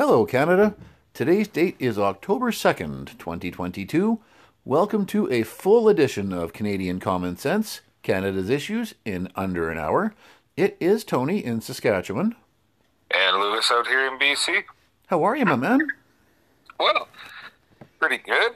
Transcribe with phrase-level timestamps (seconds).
[0.00, 0.74] Hello, Canada.
[1.12, 4.18] Today's date is October 2nd, 2022.
[4.64, 10.14] Welcome to a full edition of Canadian Common Sense, Canada's Issues in Under an Hour.
[10.56, 12.34] It is Tony in Saskatchewan.
[13.10, 14.62] And Lewis out here in BC.
[15.08, 15.80] How are you, my man?
[16.78, 17.06] Well,
[17.98, 18.52] pretty good.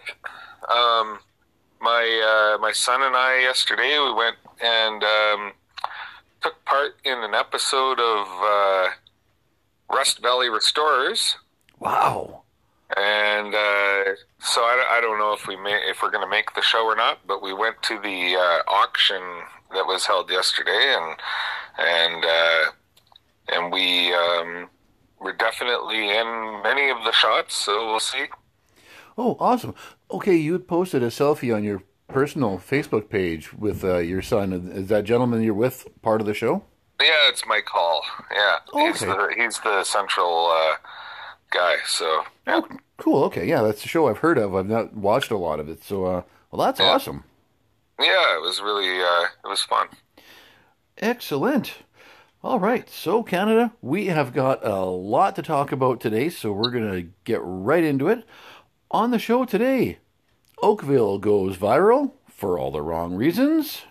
[0.74, 1.18] Um,
[1.78, 5.52] my uh, my son and I yesterday we went and um,
[6.40, 8.88] took part in an episode of uh,
[9.94, 11.36] Rust Valley Restorers,
[11.84, 12.42] Wow.
[12.96, 14.04] and uh,
[14.40, 16.84] so I, I don't know if we may, if we're going to make the show
[16.86, 17.18] or not.
[17.26, 19.22] But we went to the uh, auction
[19.72, 21.16] that was held yesterday, and
[21.78, 22.64] and uh,
[23.52, 24.68] and we um,
[25.20, 27.54] were definitely in many of the shots.
[27.54, 28.26] So we'll see.
[29.16, 29.74] Oh, awesome.
[30.10, 34.52] Okay, you had posted a selfie on your personal Facebook page with uh, your son.
[34.72, 36.64] Is that gentleman you're with part of the show?
[37.00, 38.02] Yeah, it's Mike Hall.
[38.32, 39.10] Yeah, he's Okay.
[39.12, 40.76] the he's the central uh,
[41.54, 41.76] guy.
[41.86, 42.60] So yeah.
[42.64, 43.24] Oh, cool.
[43.24, 44.54] Okay, yeah, that's a show I've heard of.
[44.54, 45.82] I've not watched a lot of it.
[45.84, 46.86] So, uh, well, that's Yeah.
[46.90, 47.24] awesome.
[47.98, 49.88] yeah, it was really uh, it was fun.
[50.98, 51.74] Excellent.
[52.42, 56.70] All right, so Canada, we have got a lot to talk about today, so we're
[56.70, 58.24] going to get right into it.
[58.90, 59.98] On the show today,
[60.62, 63.82] Oakville goes viral for all the wrong reasons.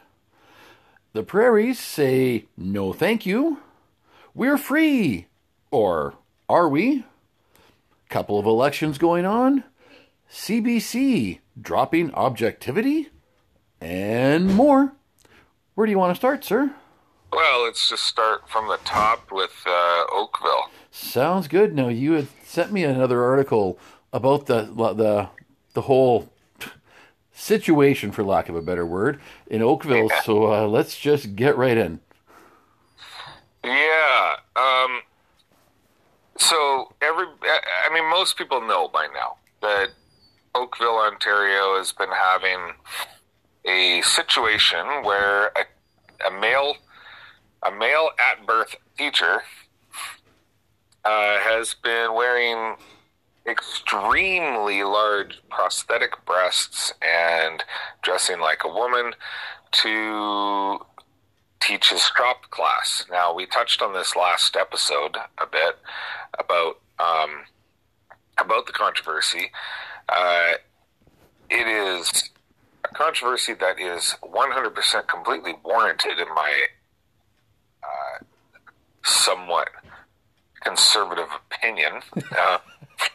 [1.14, 3.58] The prairies say no thank you.
[4.36, 5.28] We're free.
[5.72, 6.14] Or
[6.48, 7.06] are we?
[8.14, 9.64] Couple of elections going on.
[10.32, 13.10] CBC dropping objectivity.
[13.82, 14.94] And more.
[15.74, 16.76] Where do you want to start, sir?
[17.32, 20.70] Well, let's just start from the top with uh, Oakville.
[20.92, 21.74] Sounds good.
[21.74, 23.80] Now you had sent me another article
[24.14, 25.30] about the the
[25.74, 26.32] the whole
[27.32, 30.10] situation, for lack of a better word, in Oakville.
[30.12, 30.22] Yeah.
[30.22, 32.00] So uh, let's just get right in.
[33.64, 34.36] Yeah.
[34.56, 35.02] Um,
[36.38, 39.90] so every, I mean, most people know by now that
[40.56, 42.74] Oakville, Ontario, has been having
[43.66, 45.66] a situation where a,
[46.28, 46.76] a male,
[47.64, 49.42] a male at birth teacher,
[51.06, 52.76] uh, has been wearing
[53.46, 57.64] extremely large prosthetic breasts and
[58.02, 59.14] dressing like a woman
[59.72, 60.80] to
[61.64, 63.06] teach his crop class.
[63.10, 65.78] Now, we touched on this last episode a bit
[66.38, 67.46] about um,
[68.38, 69.52] about the controversy.
[70.10, 70.54] Uh,
[71.50, 72.30] it is
[72.84, 76.66] a controversy that is 100% completely warranted in my
[77.84, 78.24] uh,
[79.04, 79.70] somewhat
[80.62, 82.02] conservative opinion.
[82.38, 82.58] Uh,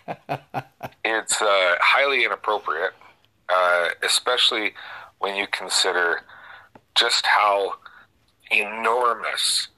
[1.04, 2.92] it's uh, highly inappropriate,
[3.48, 4.72] uh, especially
[5.18, 6.22] when you consider
[6.94, 7.74] just how
[8.50, 9.68] enormous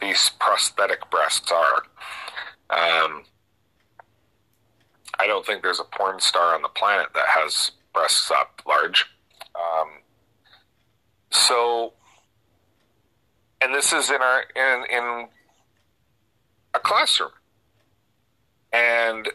[0.00, 1.82] these prosthetic breasts are.
[2.68, 3.24] Um,
[5.18, 9.06] I don't think there's a porn star on the planet that has breasts up large.
[9.54, 9.88] Um,
[11.30, 11.94] so,
[13.62, 15.28] and this is in our in in
[16.74, 17.30] a classroom,
[18.72, 19.30] and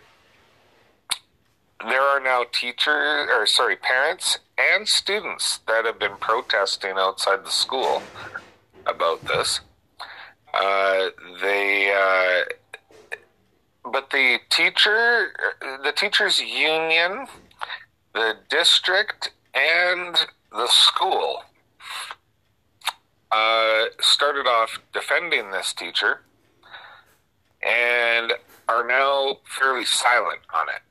[1.89, 7.49] there are now teachers or sorry parents and students that have been protesting outside the
[7.49, 8.03] school
[8.85, 9.61] about this.
[10.53, 11.09] Uh,
[11.41, 13.17] they, uh,
[13.89, 15.33] but the teacher,
[15.83, 17.27] the teachers union,
[18.13, 20.17] the district, and
[20.51, 21.43] the school
[23.31, 26.21] uh, started off defending this teacher
[27.65, 28.33] and
[28.67, 30.81] are now fairly silent on it.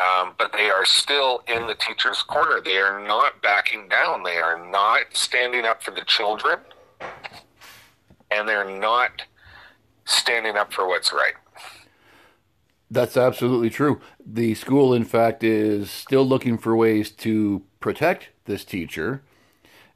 [0.00, 2.60] Um, but they are still in the teacher's corner.
[2.60, 4.24] They are not backing down.
[4.24, 6.58] They are not standing up for the children
[8.30, 9.22] and they're not
[10.04, 11.34] standing up for what's right.
[12.90, 14.00] That's absolutely true.
[14.24, 19.22] The school, in fact, is still looking for ways to protect this teacher,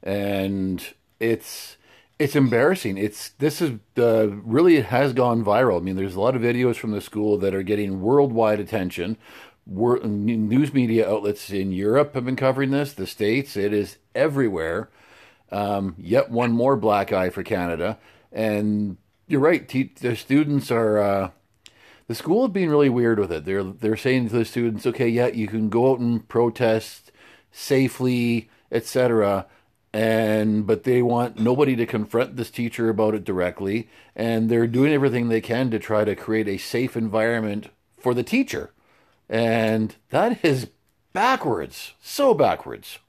[0.03, 0.83] and
[1.19, 1.77] it's
[2.17, 2.97] it's embarrassing.
[2.97, 5.79] It's this is uh, really it has gone viral.
[5.79, 9.17] I mean, there's a lot of videos from the school that are getting worldwide attention.
[9.65, 12.91] Wor- news media outlets in Europe have been covering this.
[12.91, 14.89] The states, it is everywhere.
[15.51, 17.97] Um, yet one more black eye for Canada.
[18.31, 18.97] And
[19.27, 19.67] you're right.
[19.67, 20.99] Te- the students are.
[20.99, 21.31] Uh,
[22.09, 23.45] the school is being really weird with it.
[23.45, 27.11] They're they're saying to the students, okay, yeah, you can go out and protest
[27.51, 29.45] safely, etc.
[29.93, 34.91] And but they want nobody to confront this teacher about it directly, and they're doing
[34.91, 37.69] everything they can to try to create a safe environment
[37.99, 38.71] for the teacher,
[39.27, 40.69] and that is
[41.13, 42.99] backwards, so backwards.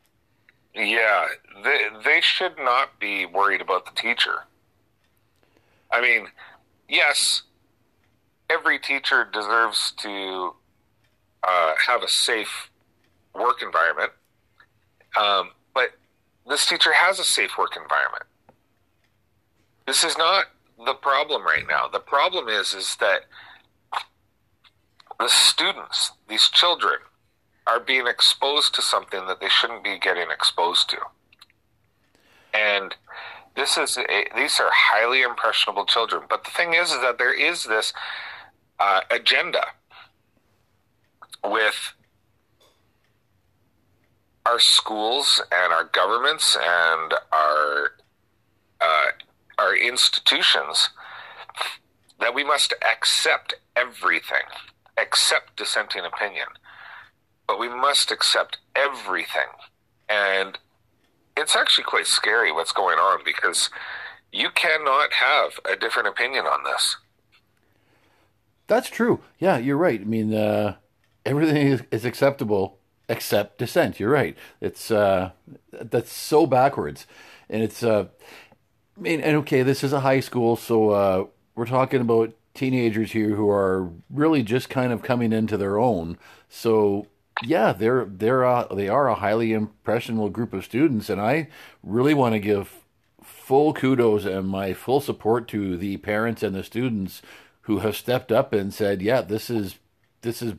[0.74, 1.26] Yeah,
[1.64, 4.44] they, they should not be worried about the teacher.
[5.90, 6.28] I mean,
[6.88, 7.42] yes,
[8.48, 10.54] every teacher deserves to
[11.42, 12.70] uh, have a safe
[13.34, 14.12] work environment.
[15.18, 15.90] Um, but
[16.48, 18.24] this teacher has a safe work environment.
[19.86, 20.46] This is not
[20.84, 21.88] the problem right now.
[21.88, 23.22] The problem is is that
[25.18, 26.98] the students, these children,
[27.66, 30.96] are being exposed to something that they shouldn't be getting exposed to.
[32.54, 32.94] And
[33.56, 36.22] this is a, these are highly impressionable children.
[36.28, 37.92] But the thing is, is that there is this
[38.78, 39.64] uh, agenda
[41.44, 41.94] with
[44.46, 47.92] our schools and our governments and our
[48.80, 49.06] uh,
[49.58, 50.90] our institutions
[52.18, 54.44] that we must accept everything,
[54.96, 56.48] accept dissenting opinion,
[57.46, 59.48] but we must accept everything.
[60.08, 60.58] And
[61.40, 63.70] it's actually quite scary what's going on because
[64.32, 66.96] you cannot have a different opinion on this.
[68.66, 69.20] That's true.
[69.38, 70.00] Yeah, you're right.
[70.00, 70.76] I mean, uh,
[71.26, 72.78] everything is, is, acceptable
[73.08, 73.98] except dissent.
[73.98, 74.36] You're right.
[74.60, 75.32] It's uh,
[75.72, 77.06] that's so backwards,
[77.48, 77.82] and it's.
[77.82, 78.06] Uh,
[78.96, 81.26] I mean, and okay, this is a high school, so uh,
[81.56, 86.18] we're talking about teenagers here who are really just kind of coming into their own.
[86.48, 87.06] So
[87.42, 91.48] yeah, they're they're uh, they are a highly impressionable group of students, and I
[91.82, 92.80] really want to give
[93.22, 97.22] full kudos and my full support to the parents and the students
[97.62, 99.76] who have stepped up and said, "Yeah, this is
[100.22, 100.54] this is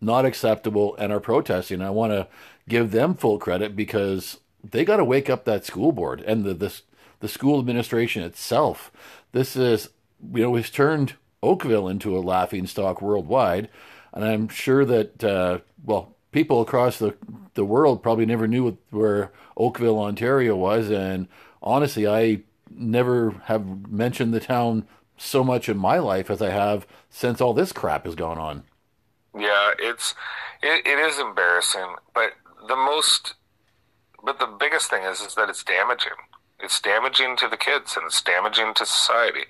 [0.00, 1.80] not acceptable," and are protesting.
[1.80, 2.28] I want to
[2.68, 6.54] give them full credit because they got to wake up that school board and the
[6.54, 6.80] the
[7.20, 8.92] the school administration itself.
[9.32, 9.90] This is
[10.32, 13.68] you know has turned Oakville into a laughing stock worldwide
[14.14, 17.14] and I'm sure that uh, well, people across the
[17.54, 21.28] the world probably never knew where Oakville, Ontario was, and
[21.62, 26.86] honestly, I never have mentioned the town so much in my life as I have
[27.10, 28.64] since all this crap has gone on.
[29.36, 30.14] Yeah, it's
[30.62, 32.32] it, it is embarrassing, but
[32.68, 33.34] the most,
[34.24, 36.12] but the biggest thing is is that it's damaging.
[36.60, 39.44] It's damaging to the kids and it's damaging to society.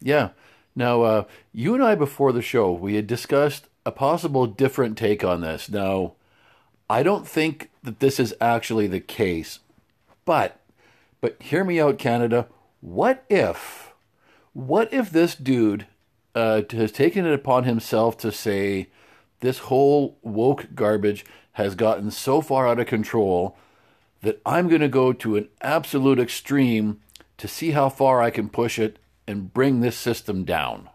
[0.00, 0.30] Yeah.
[0.78, 5.24] Now, uh, you and I, before the show, we had discussed a possible different take
[5.24, 5.68] on this.
[5.68, 6.12] Now,
[6.88, 9.58] I don't think that this is actually the case,
[10.24, 10.60] but,
[11.20, 12.46] but hear me out, Canada.
[12.80, 13.92] What if,
[14.52, 15.86] what if this dude
[16.36, 18.86] uh, has taken it upon himself to say
[19.40, 23.56] this whole woke garbage has gotten so far out of control
[24.22, 27.00] that I'm going to go to an absolute extreme
[27.36, 30.88] to see how far I can push it and bring this system down?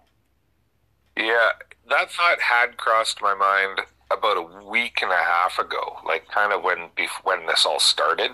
[1.16, 1.50] Yeah,
[1.90, 3.82] that thought had crossed my mind
[4.12, 6.90] about a week and a half ago, like kind of when
[7.24, 8.32] when this all started.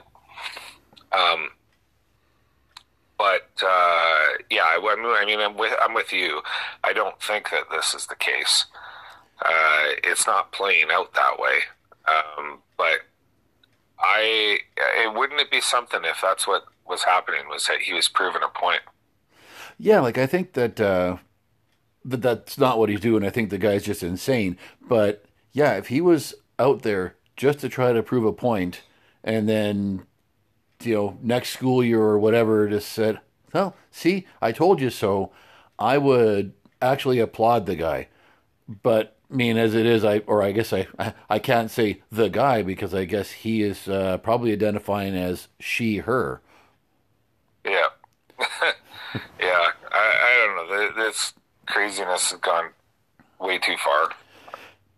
[1.12, 1.50] Um,
[3.18, 4.80] but uh, yeah, I,
[5.22, 6.42] I mean, I'm with I'm with you.
[6.84, 8.66] I don't think that this is the case.
[9.42, 11.60] Uh, it's not playing out that way.
[12.08, 13.00] Um, but
[14.00, 18.08] I, it wouldn't it be something if that's what was happening was that he was
[18.08, 18.82] proving a point.
[19.80, 21.18] Yeah, like I think that uh,
[22.06, 23.26] that that's not what he's doing.
[23.26, 24.58] I think the guy's just insane.
[24.82, 28.84] But yeah, if he was out there just to try to prove a point,
[29.24, 30.06] and then
[30.84, 33.20] you know next school year or whatever just said,
[33.54, 35.32] "Well, see, I told you so,"
[35.80, 38.10] I would actually applaud the guy.
[38.84, 40.88] But I mean, as it is, I or I guess I
[41.30, 45.98] I can't say the guy because I guess he is uh, probably identifying as she
[46.00, 46.42] her.
[47.66, 47.90] Yeah.
[49.14, 51.04] yeah, I, I don't know.
[51.04, 51.34] This
[51.66, 52.72] craziness has gone
[53.40, 54.10] way too far.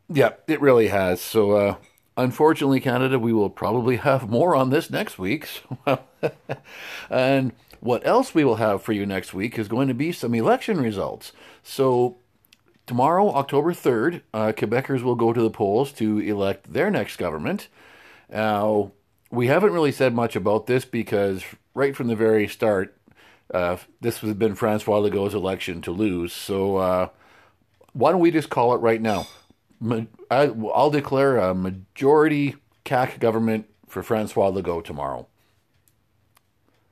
[0.10, 1.22] Yeah, it really has.
[1.22, 1.76] So, uh,
[2.18, 5.48] unfortunately, Canada, we will probably have more on this next week.
[7.10, 10.34] and what else we will have for you next week is going to be some
[10.34, 11.32] election results.
[11.64, 12.18] So,
[12.86, 17.70] tomorrow, October 3rd, uh, Quebecers will go to the polls to elect their next government.
[18.30, 18.92] Now,
[19.30, 22.96] we haven't really said much about this because right from the very start,
[23.54, 26.34] uh, this has been Francois Legault's election to lose.
[26.34, 27.10] So uh,
[27.94, 29.28] why don't we just call it right now?
[30.30, 32.56] I, will declare a majority
[32.86, 35.28] CAQ government for Francois Legault tomorrow.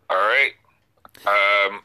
[0.10, 0.52] All right.
[1.26, 1.82] Um,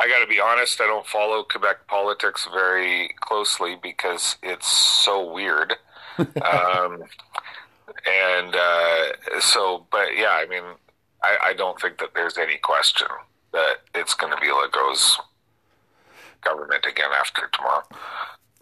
[0.00, 5.32] I got to be honest, I don't follow Quebec politics very closely because it's so
[5.32, 5.74] weird.
[6.18, 7.04] um,
[8.06, 10.64] and uh, so, but yeah, I mean,
[11.22, 13.06] I, I don't think that there's any question
[13.52, 15.18] that it's going to be Legault's
[16.42, 17.82] government again after tomorrow.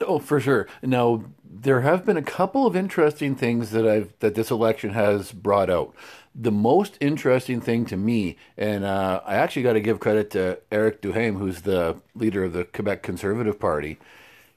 [0.00, 0.68] Oh, for sure.
[0.82, 5.32] Now there have been a couple of interesting things that I've that this election has
[5.32, 5.94] brought out.
[6.34, 10.58] The most interesting thing to me, and uh, I actually got to give credit to
[10.70, 13.98] Eric Duhaime, who's the leader of the Quebec Conservative Party.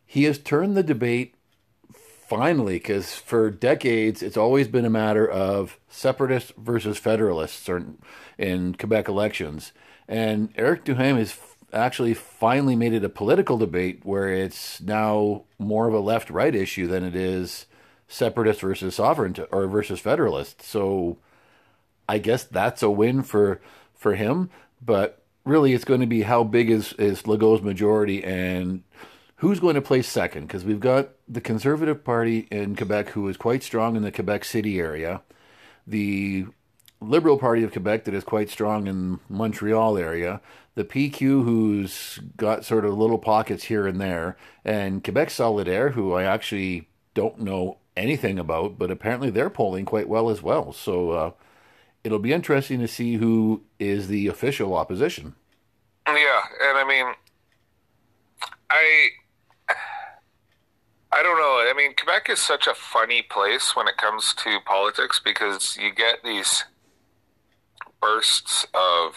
[0.05, 1.35] He has turned the debate
[2.29, 7.67] finally, because for decades it's always been a matter of separatists versus federalists
[8.37, 9.71] in Quebec elections,
[10.09, 11.37] and Eric Duhaime has
[11.71, 16.55] actually finally made it a political debate where it's now more of a left right
[16.55, 17.67] issue than it is
[18.07, 20.63] separatist versus sovereign or versus federalist.
[20.63, 21.17] So
[22.09, 23.61] I guess that's a win for
[23.93, 24.49] for him,
[24.81, 28.83] but really it's going to be how big is is Legault's majority and
[29.37, 30.47] who's going to place second?
[30.47, 34.43] Because we've got the Conservative Party in Quebec who is quite strong in the Quebec
[34.43, 35.21] City area,
[35.85, 36.47] the
[37.01, 40.41] Liberal Party of Quebec that is quite strong in Montreal area,
[40.75, 46.13] the PQ who's got sort of little pockets here and there, and Quebec Solidaire who
[46.13, 50.73] I actually don't know anything about, but apparently they're polling quite well as well.
[50.73, 51.31] So uh,
[52.03, 55.35] it'll be interesting to see who is the official opposition.
[56.07, 57.05] Yeah, and I mean,
[58.69, 59.09] I
[61.11, 61.69] I don't know.
[61.69, 65.93] I mean, Quebec is such a funny place when it comes to politics because you
[65.93, 66.65] get these
[68.01, 69.15] bursts of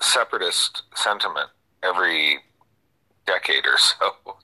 [0.00, 1.48] separatist sentiment
[1.82, 2.38] every
[3.26, 4.36] decade or so.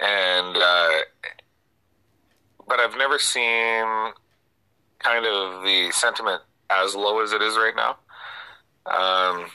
[0.00, 0.90] And, uh,
[2.68, 3.84] but I've never seen
[4.98, 7.96] kind of the sentiment as low as it is right now.
[8.86, 9.46] Um,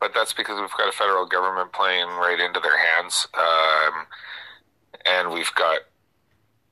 [0.00, 3.26] but that's because we've got a federal government playing right into their hands.
[3.34, 4.06] Um,
[5.06, 5.80] and we've got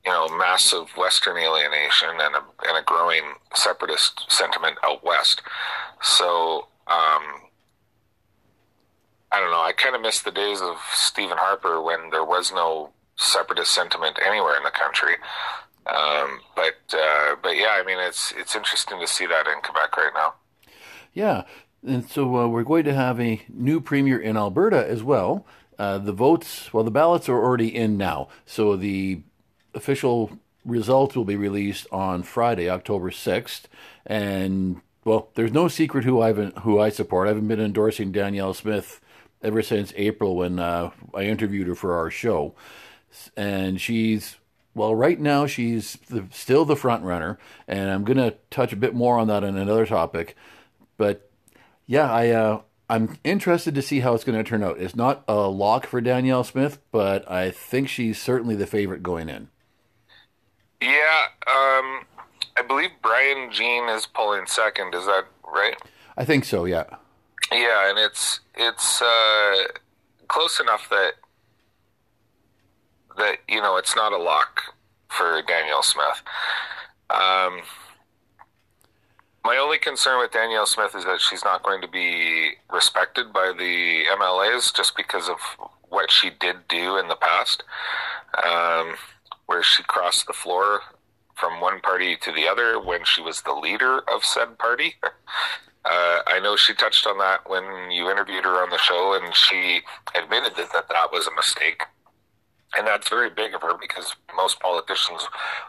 [0.07, 3.23] you know massive Western alienation and a, and a growing
[3.53, 5.41] separatist sentiment out west.
[6.01, 7.23] So um,
[9.33, 9.61] I don't know.
[9.61, 14.17] I kind of miss the days of Stephen Harper when there was no separatist sentiment
[14.25, 15.15] anywhere in the country.
[15.87, 19.97] Um, but uh, but yeah, I mean it's it's interesting to see that in Quebec
[19.97, 20.35] right now.
[21.13, 21.43] Yeah,
[21.85, 25.45] and so uh, we're going to have a new premier in Alberta as well.
[25.77, 28.29] Uh, the votes, well, the ballots are already in now.
[28.45, 29.21] So the
[29.73, 33.63] official results will be released on Friday, October 6th.
[34.05, 37.27] And, well, there's no secret who, I've, who I support.
[37.27, 38.99] I haven't been endorsing Danielle Smith
[39.41, 42.55] ever since April when uh, I interviewed her for our show.
[43.35, 44.37] And she's
[44.77, 48.77] well, right now she's the, still the front runner, and I'm going to touch a
[48.77, 50.35] bit more on that in another topic.
[50.97, 51.31] But
[51.87, 54.79] yeah, I uh, I'm interested to see how it's going to turn out.
[54.79, 59.29] It's not a lock for Danielle Smith, but I think she's certainly the favorite going
[59.29, 59.49] in.
[60.81, 62.05] Yeah, um,
[62.55, 64.93] I believe Brian Jean is pulling second.
[64.93, 65.75] Is that right?
[66.17, 66.65] I think so.
[66.65, 66.85] Yeah.
[67.51, 69.55] Yeah, and it's it's uh,
[70.27, 71.13] close enough that
[73.17, 74.61] that you know it's not a lock
[75.09, 76.21] for Danielle Smith.
[77.09, 77.61] Um,
[79.45, 83.53] my only concern with Danielle Smith is that she's not going to be respected by
[83.57, 85.37] the MLAs just because of
[85.87, 87.63] what she did do in the past,
[88.43, 88.95] um,
[89.47, 90.81] where she crossed the floor
[91.35, 94.95] from one party to the other when she was the leader of said party.
[95.89, 99.33] Uh, I know she touched on that when you interviewed her on the show, and
[99.33, 99.79] she
[100.15, 101.81] admitted that that, that was a mistake.
[102.77, 105.25] And that's very big of her because most politicians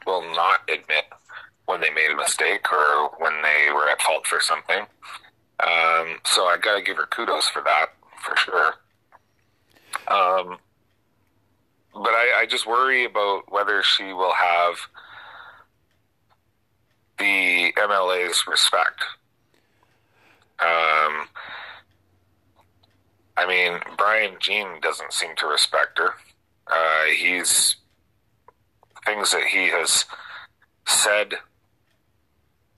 [0.07, 1.05] will not admit
[1.67, 4.81] when they made a mistake or when they were at fault for something.
[5.61, 7.87] Um, so I got to give her kudos for that,
[8.21, 8.75] for sure.
[10.09, 10.59] Um,
[11.99, 14.77] but I, I just worry about whether she will have
[17.19, 19.03] the MLA's respect.
[20.61, 21.29] Um,
[23.37, 26.15] I mean, Brian Jean doesn't seem to respect her.
[26.67, 27.77] Uh, he's
[29.05, 30.05] things that he has
[30.87, 31.35] said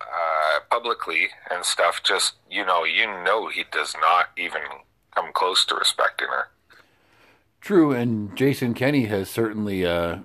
[0.00, 4.62] uh, publicly and stuff, just you know, you know, he does not even
[5.15, 6.49] come close to respecting her.
[7.61, 10.19] True, and Jason Kenney has certainly, uh,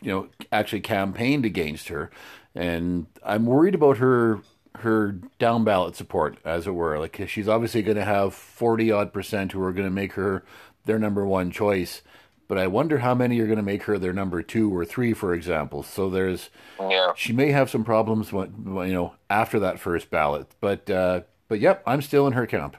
[0.00, 2.10] you know, actually campaigned against her,
[2.54, 4.40] and I'm worried about her
[4.76, 6.98] her down ballot support, as it were.
[6.98, 10.44] Like she's obviously going to have forty odd percent who are going to make her
[10.86, 12.00] their number one choice,
[12.48, 15.12] but I wonder how many are going to make her their number two or three,
[15.12, 15.82] for example.
[15.82, 16.48] So there's,
[16.80, 17.12] yeah.
[17.14, 20.48] she may have some problems, when, you know, after that first ballot.
[20.60, 22.76] But, uh, but yep, I'm still in her camp.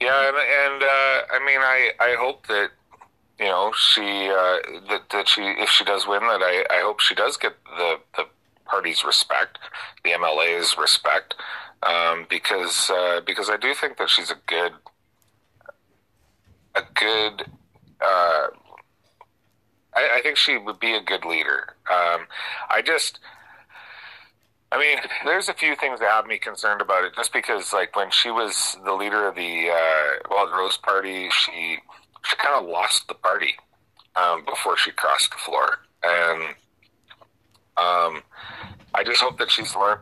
[0.00, 0.86] Yeah, and, and uh,
[1.32, 2.70] I mean, I, I hope that
[3.42, 4.58] you know she uh,
[4.88, 7.96] that that she if she does win, that I, I hope she does get the
[8.16, 8.24] the
[8.64, 9.58] party's respect,
[10.04, 11.34] the MLA's respect,
[11.82, 14.72] um, because uh, because I do think that she's a good
[16.74, 17.46] a good
[18.00, 18.46] uh,
[19.94, 21.74] I, I, think she would be a good leader.
[21.90, 22.26] Um,
[22.70, 23.20] I just,
[24.70, 27.14] I mean, there's a few things that have me concerned about it.
[27.14, 31.78] Just because, like, when she was the leader of the uh, the Rose Party, she
[32.24, 33.54] she kind of lost the party
[34.16, 36.42] um, before she crossed the floor, and
[37.76, 38.22] um,
[38.94, 40.00] I just hope that she's learned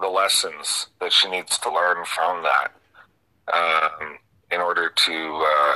[0.00, 2.72] the lessons that she needs to learn from that
[3.52, 4.18] um,
[4.50, 5.74] in order to uh,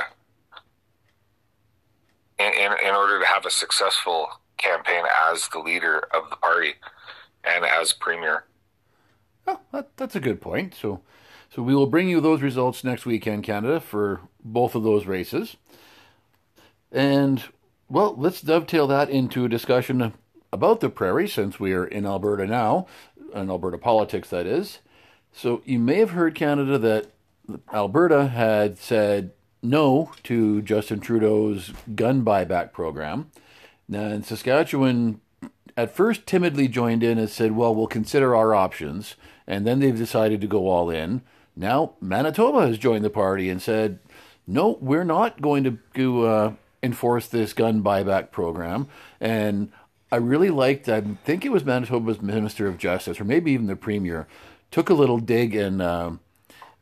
[2.39, 4.27] in, in, in order to have a successful
[4.57, 6.73] campaign as the leader of the party
[7.43, 8.45] and as premier.
[9.47, 10.75] Oh, that, that's a good point.
[10.75, 11.01] So,
[11.49, 15.55] so we will bring you those results next weekend, Canada, for both of those races.
[16.91, 17.43] And
[17.89, 20.13] well, let's dovetail that into a discussion
[20.51, 22.87] about the prairie, since we are in Alberta now,
[23.33, 24.79] in Alberta politics, that is.
[25.31, 27.07] So you may have heard, Canada, that
[27.73, 33.31] Alberta had said no to Justin Trudeau's gun buyback program.
[33.91, 35.21] And Saskatchewan
[35.75, 39.15] at first timidly joined in and said, well, we'll consider our options.
[39.45, 41.21] And then they've decided to go all in.
[41.55, 43.99] Now, Manitoba has joined the party and said,
[44.45, 46.53] no, we're not going to, to uh,
[46.87, 48.87] enforce this gun buyback program.
[49.21, 49.71] And
[50.11, 53.75] I really liked, I think it was Manitoba's Minister of Justice, or maybe even the
[53.75, 54.25] Premier,
[54.71, 56.11] took a little dig and uh,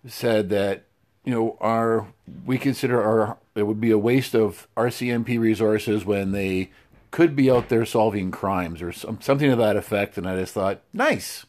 [0.07, 0.85] said that
[1.25, 2.07] you know, our
[2.45, 6.69] we consider our it would be a waste of RCMP resources when they
[7.09, 10.17] could be out there solving crimes or some, something to that effect.
[10.17, 11.45] And I just thought, nice.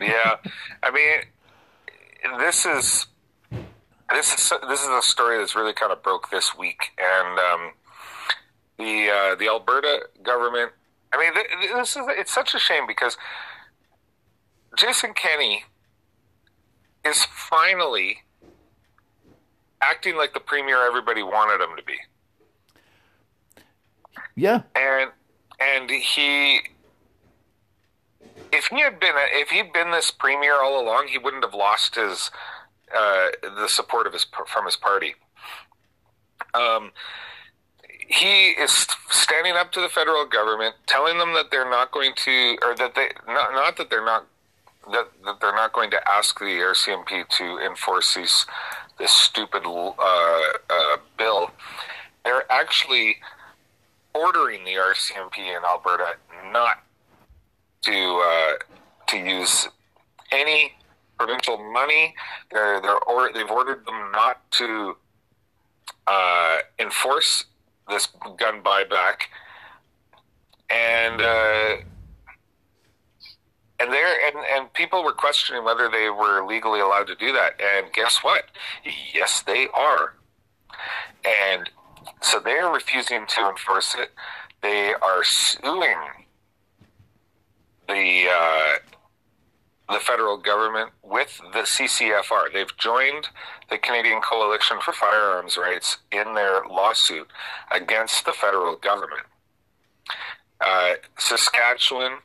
[0.00, 0.36] yeah,
[0.82, 3.06] I mean, this is
[4.12, 7.72] this is this is a story that's really kind of broke this week, and um,
[8.78, 10.72] the uh, the Alberta government.
[11.12, 11.32] I mean,
[11.74, 13.16] this is it's such a shame because
[14.76, 15.64] Jason Kenney
[17.04, 18.18] is finally
[19.82, 21.98] acting like the premier everybody wanted him to be.
[24.34, 24.62] Yeah.
[24.74, 25.10] And
[25.60, 26.60] and he
[28.52, 31.96] if he had been if he'd been this premier all along, he wouldn't have lost
[31.96, 32.30] his
[32.96, 35.14] uh, the support of his from his party.
[36.54, 36.92] Um,
[38.08, 42.58] he is standing up to the federal government, telling them that they're not going to,
[42.62, 44.26] or that they not, not that they're not
[44.90, 48.46] that, that they're not going to ask the RCMP to enforce these
[48.98, 51.50] this stupid uh, uh, bill.
[52.24, 53.16] They're actually
[54.14, 56.16] ordering the RCMP in Alberta
[56.52, 56.82] not
[57.82, 58.52] to uh,
[59.08, 59.68] to use
[60.30, 60.72] any
[61.24, 62.14] provincial money.
[62.50, 64.96] They're, they're or, they've ordered them not to
[66.06, 67.44] uh, enforce
[67.88, 68.08] this
[68.38, 69.28] gun buyback,
[70.70, 71.76] and uh,
[73.78, 77.60] and there and, and people were questioning whether they were legally allowed to do that.
[77.60, 78.44] And guess what?
[79.14, 80.14] Yes, they are.
[81.24, 81.70] And
[82.20, 84.10] so they are refusing to enforce it.
[84.62, 85.98] They are suing
[87.88, 88.78] the uh,
[89.88, 92.52] the federal government with the CCFR.
[92.52, 93.28] They've joined
[93.70, 97.28] the Canadian Coalition for Firearms Rights in their lawsuit
[97.70, 99.26] against the federal government.
[100.60, 102.18] Uh, Saskatchewan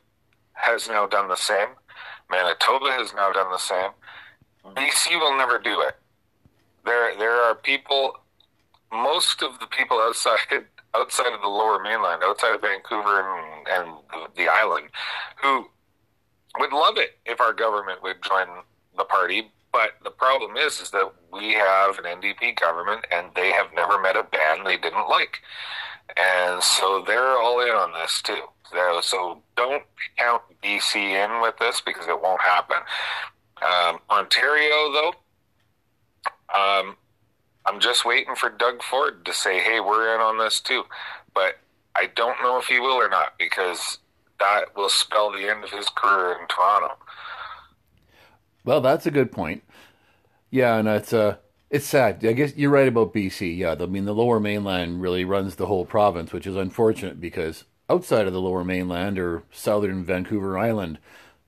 [0.52, 1.68] has now done the same.
[2.30, 3.90] Manitoba has now done the same.
[4.64, 5.96] BC will never do it.
[6.84, 8.12] There, there are people.
[8.90, 13.96] Most of the people outside outside of the Lower Mainland, outside of Vancouver and, and
[14.10, 14.88] the, the island,
[15.42, 15.68] who
[16.58, 18.46] would love it if our government would join
[18.96, 19.50] the party.
[19.72, 24.00] But the problem is, is that we have an NDP government, and they have never
[24.00, 25.40] met a ban they didn't like,
[26.16, 28.44] and so they're all in on this too.
[28.70, 29.82] So, so don't
[30.16, 32.78] count BC in with this because it won't happen.
[33.62, 35.12] Um, Ontario, though,
[36.54, 36.96] um,
[37.66, 40.84] I'm just waiting for Doug Ford to say, "Hey, we're in on this too,"
[41.34, 41.58] but
[41.94, 43.98] I don't know if he will or not because
[44.40, 46.96] that will spell the end of his career in Toronto.
[48.64, 49.62] Well, that's a good point.
[50.50, 51.36] Yeah, and it's uh,
[51.70, 52.24] it's sad.
[52.24, 53.56] I guess you're right about BC.
[53.56, 57.64] Yeah, I mean the Lower Mainland really runs the whole province, which is unfortunate because
[57.90, 60.98] outside of the Lower Mainland or southern Vancouver Island,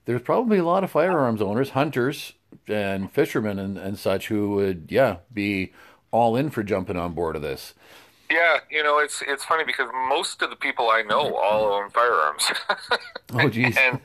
[0.05, 2.35] there's probably a lot of firearms owners, hunters,
[2.67, 5.73] and fishermen and, and such who would, yeah, be
[6.11, 7.75] all in for jumping on board of this.
[8.31, 11.91] Yeah, you know, it's it's funny because most of the people I know all own
[11.91, 12.47] firearms.
[13.35, 13.77] oh, geez.
[13.77, 14.01] and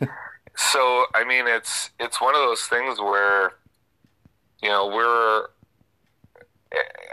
[0.56, 3.54] so, I mean, it's it's one of those things where,
[4.62, 5.48] you know, we're.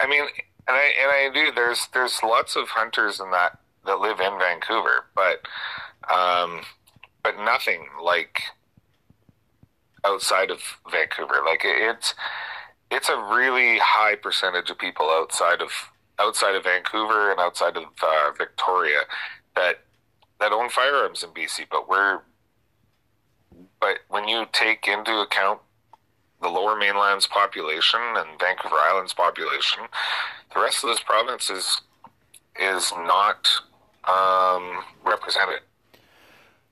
[0.00, 0.22] I mean,
[0.66, 1.52] and I and I do.
[1.54, 5.42] There's there's lots of hunters and that that live in Vancouver, but
[6.10, 6.62] um,
[7.22, 8.42] but nothing like
[10.04, 11.40] outside of Vancouver.
[11.44, 12.14] Like it's
[12.90, 17.84] it's a really high percentage of people outside of outside of Vancouver and outside of
[18.02, 19.00] uh, Victoria
[19.56, 19.80] that
[20.40, 22.20] that own firearms in BC, but we're
[23.80, 25.60] but when you take into account
[26.40, 29.84] the lower mainland's population and Vancouver Island's population,
[30.54, 31.80] the rest of this province is
[32.60, 33.48] is not
[34.08, 35.60] um, represented.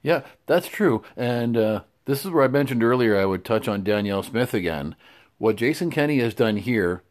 [0.03, 1.03] Yeah, that's true.
[1.17, 4.97] And uh, this is where I mentioned earlier I would touch on Danielle Smith again.
[5.39, 7.03] What Jason Kenney has done here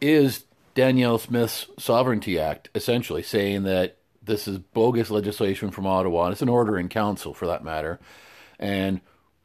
[0.00, 6.32] is Danielle Smith's Sovereignty Act, essentially saying that this is bogus legislation from Ottawa, and
[6.32, 7.98] it's an order in council for that matter,
[8.58, 9.00] and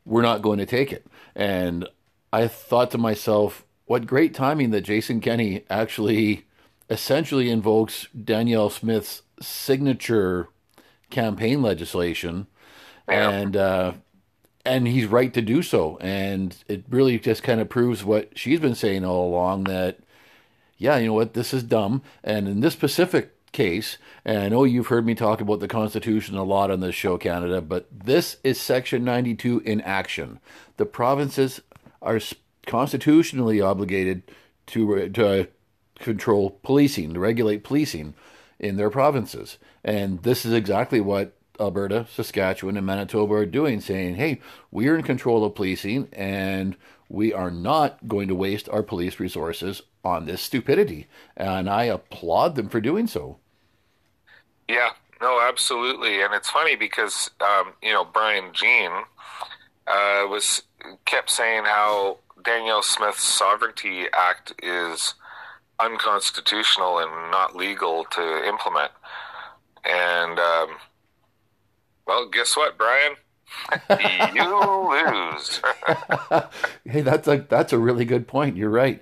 [0.05, 1.05] we're not going to take it.
[1.35, 1.87] And
[2.31, 6.45] I thought to myself, what great timing that Jason Kenney actually
[6.89, 10.49] essentially invokes Danielle Smith's signature
[11.09, 12.47] campaign legislation,
[13.07, 13.29] Yeah.
[13.29, 13.93] and uh,
[14.65, 15.97] and he's right to do so.
[16.01, 19.99] And it really just kind of proves what she's been saying all along that
[20.77, 22.01] yeah, you know what, this is dumb.
[22.23, 26.35] And in this specific case, and I know you've heard me talk about the Constitution
[26.35, 30.39] a lot on this show, Canada, but this is Section 92 in action.
[30.77, 31.61] The provinces
[32.01, 32.19] are
[32.65, 34.23] constitutionally obligated
[34.67, 35.47] to, to
[35.99, 38.13] control policing, to regulate policing
[38.59, 39.57] in their provinces.
[39.83, 44.97] And this is exactly what Alberta, Saskatchewan, and Manitoba are doing, saying, hey, we are
[44.97, 46.75] in control of policing and
[47.09, 51.07] we are not going to waste our police resources on this stupidity.
[51.35, 53.37] And I applaud them for doing so.
[54.67, 54.89] Yeah,
[55.21, 58.91] no, absolutely, and it's funny because um, you know Brian Jean
[59.87, 60.63] uh, was
[61.05, 65.13] kept saying how Danielle Smith's Sovereignty Act is
[65.79, 68.91] unconstitutional and not legal to implement,
[69.83, 70.69] and um,
[72.07, 73.15] well, guess what, Brian?
[74.33, 75.61] You lose.
[76.87, 78.55] Hey, that's a that's a really good point.
[78.57, 79.01] You're right.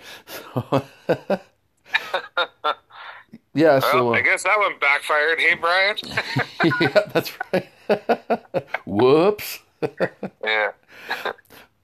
[3.53, 3.79] yeah.
[3.79, 5.39] So uh, I guess that one backfired.
[5.39, 5.97] Hey, Brian.
[6.82, 7.69] yeah, that's right.
[8.86, 9.60] Whoops.
[10.43, 10.71] yeah.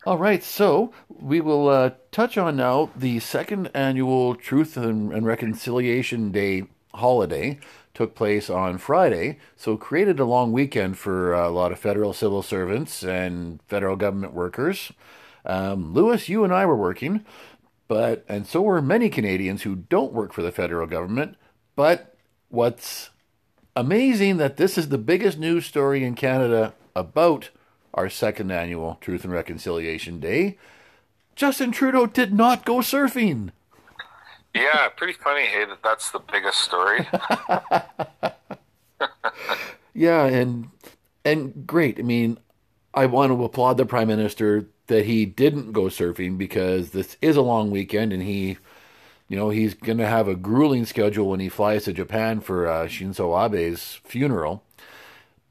[0.06, 5.26] All right, so we will uh, touch on now the second annual Truth and, and
[5.26, 6.64] Reconciliation Day
[7.00, 7.60] holiday
[7.94, 12.14] took place on Friday, so created a long weekend for uh, a lot of federal
[12.14, 14.94] civil servants and federal government workers.
[15.46, 17.26] Um, Lewis, you and I were working,
[17.88, 21.36] but and so were many Canadians who don't work for the federal government.
[21.76, 22.16] But
[22.50, 23.10] what's
[23.76, 27.50] amazing that this is the biggest news story in Canada about
[27.94, 30.58] our second annual Truth and Reconciliation Day.
[31.36, 33.52] Justin Trudeau did not go surfing.
[34.60, 35.46] Yeah, pretty funny.
[35.46, 37.08] Hey, that that's the biggest story.
[39.94, 40.70] Yeah, and
[41.26, 42.00] and great.
[42.00, 42.38] I mean,
[42.94, 47.36] I want to applaud the prime minister that he didn't go surfing because this is
[47.36, 48.58] a long weekend, and he,
[49.30, 52.68] you know, he's going to have a grueling schedule when he flies to Japan for
[52.68, 54.64] uh, Shinzo Abe's funeral.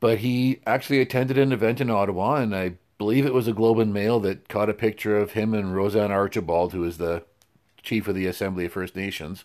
[0.01, 3.79] But he actually attended an event in Ottawa, and I believe it was a Globe
[3.81, 7.25] and Mail that caught a picture of him and Roseanne Archibald, who is the
[7.83, 9.45] chief of the Assembly of First Nations,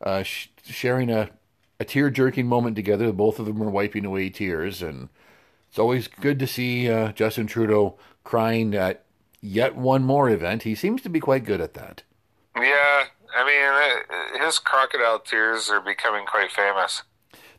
[0.00, 1.30] uh, sh- sharing a,
[1.80, 3.12] a tear jerking moment together.
[3.12, 5.08] Both of them were wiping away tears, and
[5.68, 9.04] it's always good to see uh, Justin Trudeau crying at
[9.40, 10.62] yet one more event.
[10.62, 12.02] He seems to be quite good at that.
[12.56, 13.04] yeah,
[13.34, 17.02] I mean, uh, his crocodile tears are becoming quite famous.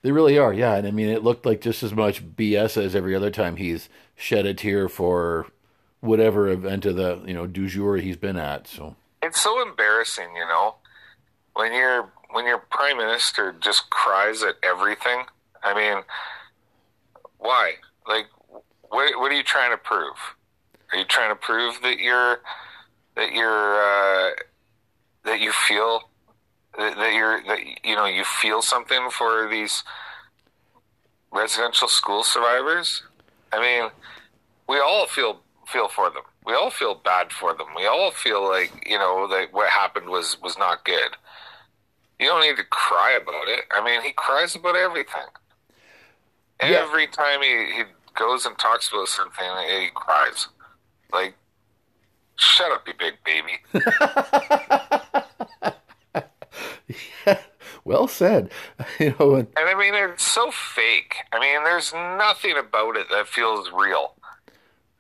[0.02, 0.76] They really are, yeah.
[0.76, 3.90] And I mean, it looked like just as much BS as every other time he's
[4.16, 5.48] shed a tear for
[6.02, 8.68] whatever event of the you know du jour he's been at.
[8.68, 10.76] So It's so embarrassing, you know,
[11.54, 15.24] when your when your prime minister just cries at everything.
[15.64, 16.04] I mean,
[17.38, 17.76] why?
[18.06, 18.26] Like,
[18.82, 20.18] what what are you trying to prove?
[20.92, 22.42] Are you trying to prove that you're
[23.16, 24.32] that you're uh,
[25.24, 26.10] that you feel
[26.78, 29.86] that, that you're that you know you feel something for these
[31.32, 33.04] residential school survivors?
[33.54, 33.90] I mean,
[34.68, 36.24] we all feel feel for them.
[36.46, 37.68] We all feel bad for them.
[37.76, 41.16] We all feel like you know that what happened was was not good.
[42.20, 43.66] You don't need to cry about it.
[43.72, 45.28] I mean, he cries about everything.
[46.62, 46.86] Yeah.
[46.88, 47.84] Every time he, he
[48.16, 50.48] goes and talks about something, he cries.
[51.12, 51.36] Like,
[52.38, 53.60] shut up, you big baby.
[57.84, 58.50] well said.
[59.00, 61.16] You know, and And I mean, it's so fake.
[61.34, 64.14] I mean, there's nothing about it that feels real.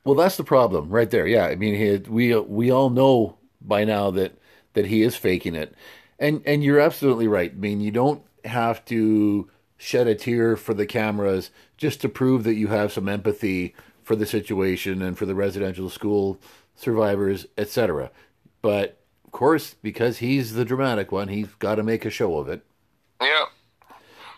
[0.04, 1.26] Well, that's the problem right there.
[1.28, 4.38] Yeah, I mean, he, we we all know by now that
[4.74, 5.74] that he is faking it,
[6.20, 7.52] and and you're absolutely right.
[7.52, 12.44] I mean, you don't have to shed a tear for the cameras just to prove
[12.44, 16.40] that you have some empathy for the situation and for the residential school
[16.76, 18.12] survivors, etc.
[18.62, 22.50] But of course, because he's the dramatic one, he's got to make a show of
[22.50, 22.66] it.
[23.22, 23.46] Yeah.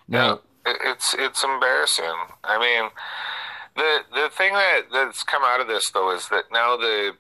[0.07, 2.13] Now, it's it's embarrassing.
[2.43, 2.89] I mean,
[3.75, 7.11] the the thing that that's come out of this though is that now the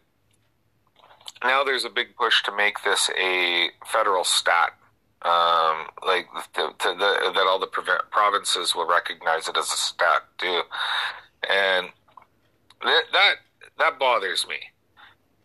[1.43, 4.71] now there's a big push to make this a federal stat.
[5.21, 6.93] Um, like the, the,
[7.33, 7.67] that all the
[8.11, 10.61] provinces will recognize it as a stat too,
[11.49, 11.87] and
[12.83, 13.35] that that
[13.79, 14.57] that bothers me.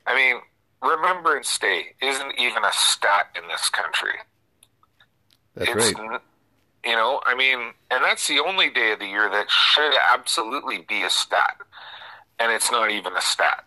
[0.06, 0.42] I mean,
[0.82, 4.14] Remembrance Day isn't even a stat in this country.
[5.56, 6.20] That's it's, right.
[6.84, 7.58] You know, I mean,
[7.90, 11.56] and that's the only day of the year that should absolutely be a stat,
[12.38, 13.64] and it's not even a stat.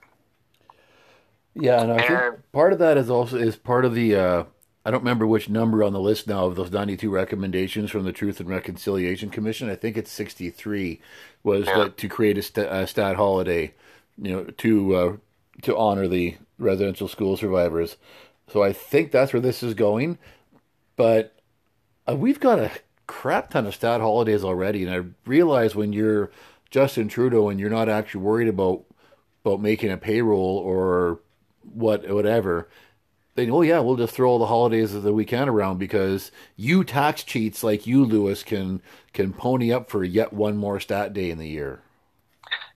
[1.55, 4.15] Yeah, and I and, think part of that is also is part of the.
[4.15, 4.43] Uh,
[4.85, 8.11] I don't remember which number on the list now of those ninety-two recommendations from the
[8.11, 9.69] Truth and Reconciliation Commission.
[9.69, 10.99] I think it's sixty-three.
[11.43, 11.89] Was yeah.
[11.95, 13.73] to create a, st- a, stat holiday,
[14.17, 15.17] you know, to uh,
[15.61, 17.97] to honor the residential school survivors.
[18.47, 20.17] So I think that's where this is going.
[20.95, 21.35] But
[22.09, 22.71] uh, we've got a
[23.13, 26.31] crap ton of stat holidays already, and I realize when you're
[26.71, 28.83] Justin Trudeau and you're not actually worried about
[29.45, 31.19] about making a payroll or
[31.61, 32.67] what whatever,
[33.35, 36.83] then oh yeah, we'll just throw all the holidays of the weekend around because you
[36.83, 38.81] tax cheats like you, Lewis, can
[39.13, 41.81] can pony up for yet one more stat day in the year.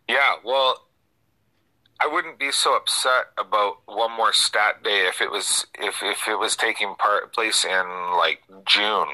[0.08, 0.86] Yeah, well,
[2.00, 6.28] I wouldn't be so upset about one more stat day if it was if if
[6.28, 9.08] it was taking part place in like June.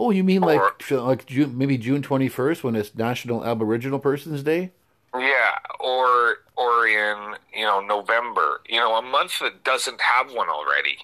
[0.00, 3.98] Oh, you mean or, like like June, maybe June twenty first when it's National Aboriginal
[3.98, 4.70] Persons Day?
[5.12, 10.48] Yeah, or or in you know November, you know, a month that doesn't have one
[10.48, 10.98] already.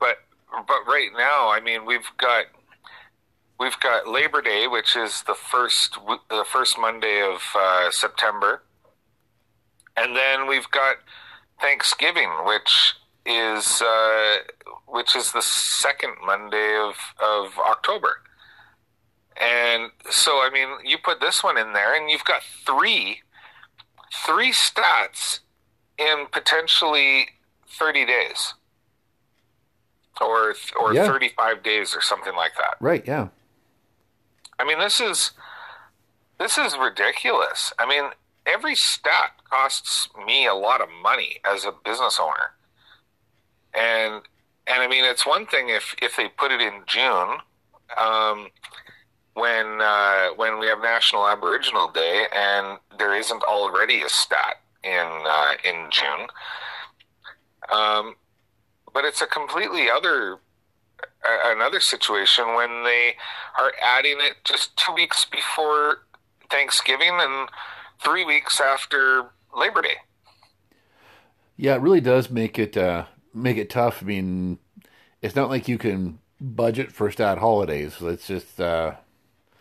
[0.00, 2.46] But but right now, I mean, we've got
[3.60, 5.98] we've got Labor Day, which is the first
[6.30, 8.62] the first Monday of uh, September.
[9.98, 10.96] And then we've got
[11.60, 12.94] Thanksgiving, which
[13.28, 14.38] is uh,
[14.86, 18.22] which is the second Monday of, of October.
[19.40, 23.20] And so, I mean, you put this one in there, and you've got three
[24.26, 25.40] three stats
[25.98, 27.28] in potentially
[27.68, 28.54] thirty days,
[30.20, 31.06] or or yeah.
[31.06, 32.76] thirty five days, or something like that.
[32.80, 33.06] Right?
[33.06, 33.28] Yeah.
[34.58, 35.32] I mean, this is
[36.40, 37.72] this is ridiculous.
[37.78, 38.10] I mean,
[38.44, 42.54] every stat costs me a lot of money as a business owner.
[43.78, 44.22] And
[44.66, 47.38] and I mean it's one thing if if they put it in June,
[47.96, 48.48] um,
[49.34, 55.06] when uh, when we have National Aboriginal Day and there isn't already a stat in
[55.26, 56.26] uh, in June.
[57.72, 58.14] Um,
[58.92, 60.38] but it's a completely other
[61.46, 63.14] another situation when they
[63.58, 65.98] are adding it just two weeks before
[66.50, 67.48] Thanksgiving and
[68.02, 69.96] three weeks after Labor Day.
[71.56, 74.02] Yeah, it really does make it uh, make it tough.
[74.02, 74.58] I mean,
[75.22, 77.96] it's not like you can budget for stat holidays.
[78.00, 78.92] It's just uh...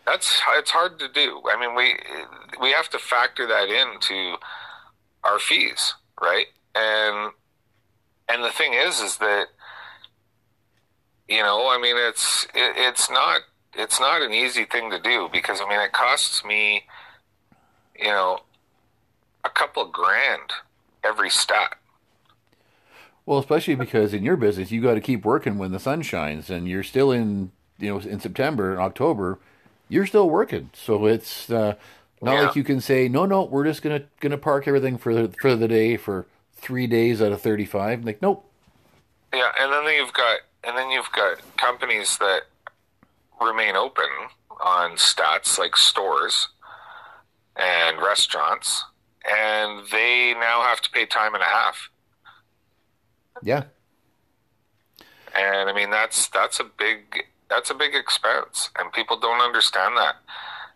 [0.05, 1.41] that's it's hard to do.
[1.51, 1.95] I mean, we
[2.61, 4.35] we have to factor that into
[5.23, 6.47] our fees, right?
[6.75, 7.31] And
[8.29, 9.47] and the thing is, is that
[11.27, 13.41] you know, I mean, it's it, it's not
[13.73, 16.83] it's not an easy thing to do because I mean, it costs me
[17.99, 18.39] you know,
[19.43, 20.51] a couple grand
[21.03, 21.75] every stat.
[23.27, 26.49] Well, especially because in your business, you got to keep working when the sun shines,
[26.49, 29.37] and you're still in, you know, in September and October,
[29.89, 30.69] you're still working.
[30.71, 31.75] So it's uh,
[32.21, 32.41] not yeah.
[32.43, 35.57] like you can say, no, no, we're just gonna gonna park everything for the for
[35.57, 38.05] the day for three days out of thirty five.
[38.05, 38.49] Like, nope.
[39.33, 42.43] Yeah, and then you've got and then you've got companies that
[43.41, 44.07] remain open
[44.63, 46.47] on stats like stores
[47.57, 48.85] and restaurants,
[49.29, 51.89] and they now have to pay time and a half.
[53.43, 53.63] Yeah.
[55.35, 59.95] And I mean that's that's a big that's a big expense, and people don't understand
[59.97, 60.15] that.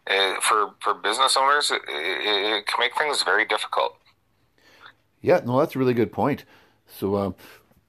[0.09, 3.97] Uh, for for business owners, it, it, it, can make things very difficult.
[5.21, 6.43] Yeah, no, that's a really good point.
[6.87, 7.31] So uh,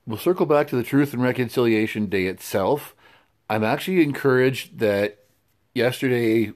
[0.07, 2.95] we'll circle back to the Truth and Reconciliation Day itself.
[3.49, 5.25] I'm actually encouraged that
[5.75, 6.53] yesterday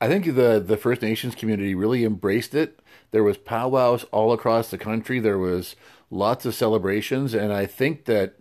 [0.00, 2.80] I think the the First Nations community really embraced it.
[3.10, 5.20] There was powwows all across the country.
[5.20, 5.74] There was
[6.10, 8.34] lots of celebrations, and I think that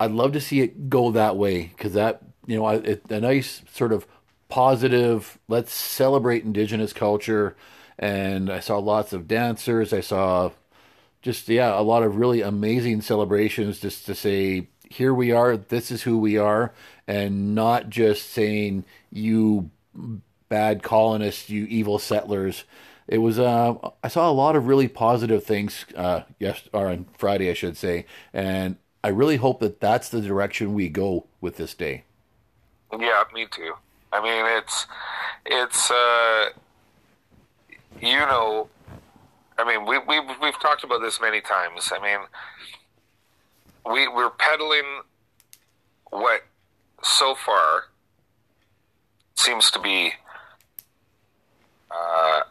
[0.00, 3.62] I'd love to see it go that way because that you know it, a nice
[3.72, 4.06] sort of
[4.48, 5.38] positive.
[5.48, 7.56] Let's celebrate Indigenous culture,
[7.98, 9.92] and I saw lots of dancers.
[9.92, 10.50] I saw
[11.22, 15.56] just yeah a lot of really amazing celebrations just to say here we are.
[15.56, 16.72] This is who we are,
[17.06, 19.70] and not just saying you
[20.48, 22.64] bad colonists, you evil settlers.
[23.08, 27.06] It was uh, I saw a lot of really positive things uh, yes or on
[27.18, 31.56] Friday I should say, and I really hope that that's the direction we go with
[31.56, 32.04] this day.
[32.98, 33.74] Yeah, me too.
[34.12, 34.86] I mean, it's
[35.46, 36.50] it's uh,
[38.00, 38.68] you know,
[39.58, 41.92] I mean, we we we've talked about this many times.
[41.94, 42.20] I mean,
[43.90, 45.02] we we're peddling
[46.10, 46.42] what
[47.02, 47.84] so far
[49.34, 50.12] seems to be
[51.90, 52.42] uh,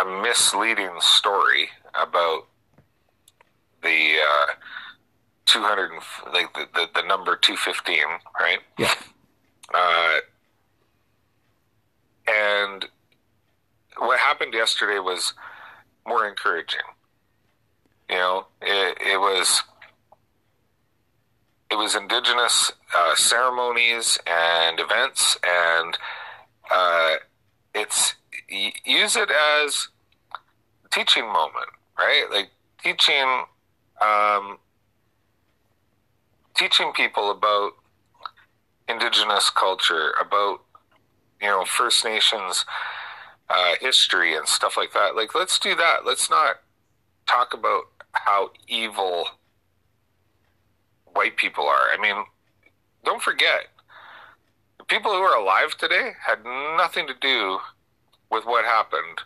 [0.00, 2.46] a misleading story about
[3.82, 4.46] the uh,
[5.46, 5.90] 200
[6.32, 7.96] like the, the, the number 215
[8.40, 8.92] right Yeah.
[9.74, 10.14] uh,
[12.26, 12.86] and
[13.98, 15.32] what happened yesterday was
[16.06, 16.80] more encouraging
[18.10, 19.62] you know it, it was
[21.70, 25.98] it was indigenous uh, ceremonies and events and
[26.70, 27.14] uh,
[27.74, 28.14] it's
[28.48, 29.88] use it as
[30.90, 32.26] teaching moment right?
[32.30, 32.50] Like
[32.82, 33.44] teaching
[34.00, 34.58] um,
[36.56, 37.72] teaching people about
[38.88, 40.60] indigenous culture about
[41.42, 42.64] you know first nations
[43.50, 45.16] uh, history and stuff like that.
[45.16, 46.06] Like let's do that.
[46.06, 46.60] Let's not
[47.26, 49.26] talk about how evil
[51.14, 51.92] white people are.
[51.92, 52.24] I mean,
[53.04, 53.66] don't forget,
[54.78, 57.58] the people who are alive today had nothing to do
[58.30, 59.20] with what happened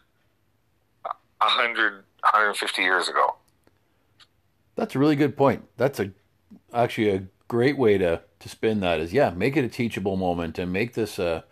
[1.41, 3.37] 100, 150 years ago.
[4.77, 5.65] That's a really good point.
[5.77, 6.13] That's a
[6.73, 10.59] actually a great way to to spin that is yeah, make it a teachable moment
[10.59, 11.45] and make this a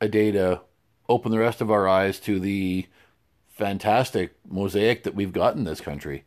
[0.00, 0.60] a day to
[1.08, 2.86] open the rest of our eyes to the
[3.48, 6.24] fantastic mosaic that we've got in this country.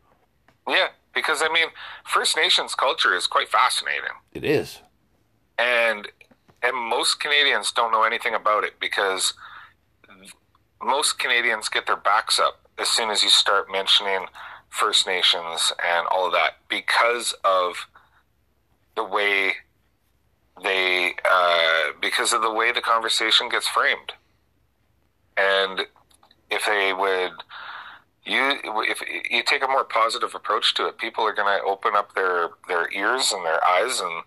[0.68, 1.68] Yeah, because I mean,
[2.06, 4.16] First Nations culture is quite fascinating.
[4.34, 4.80] It is.
[5.58, 6.08] and
[6.64, 9.34] and most Canadians don't know anything about it because
[10.84, 14.26] most Canadians get their backs up as soon as you start mentioning
[14.70, 17.88] First Nations and all of that because of
[18.96, 19.54] the way
[20.64, 24.14] they uh, because of the way the conversation gets framed,
[25.38, 25.82] and
[26.50, 27.32] if they would
[28.26, 31.96] you if you take a more positive approach to it, people are going to open
[31.96, 34.24] up their their ears and their eyes and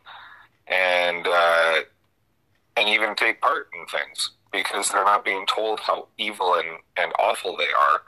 [0.69, 1.81] and uh,
[2.77, 7.13] and even take part in things because they're not being told how evil and, and
[7.19, 8.03] awful they are.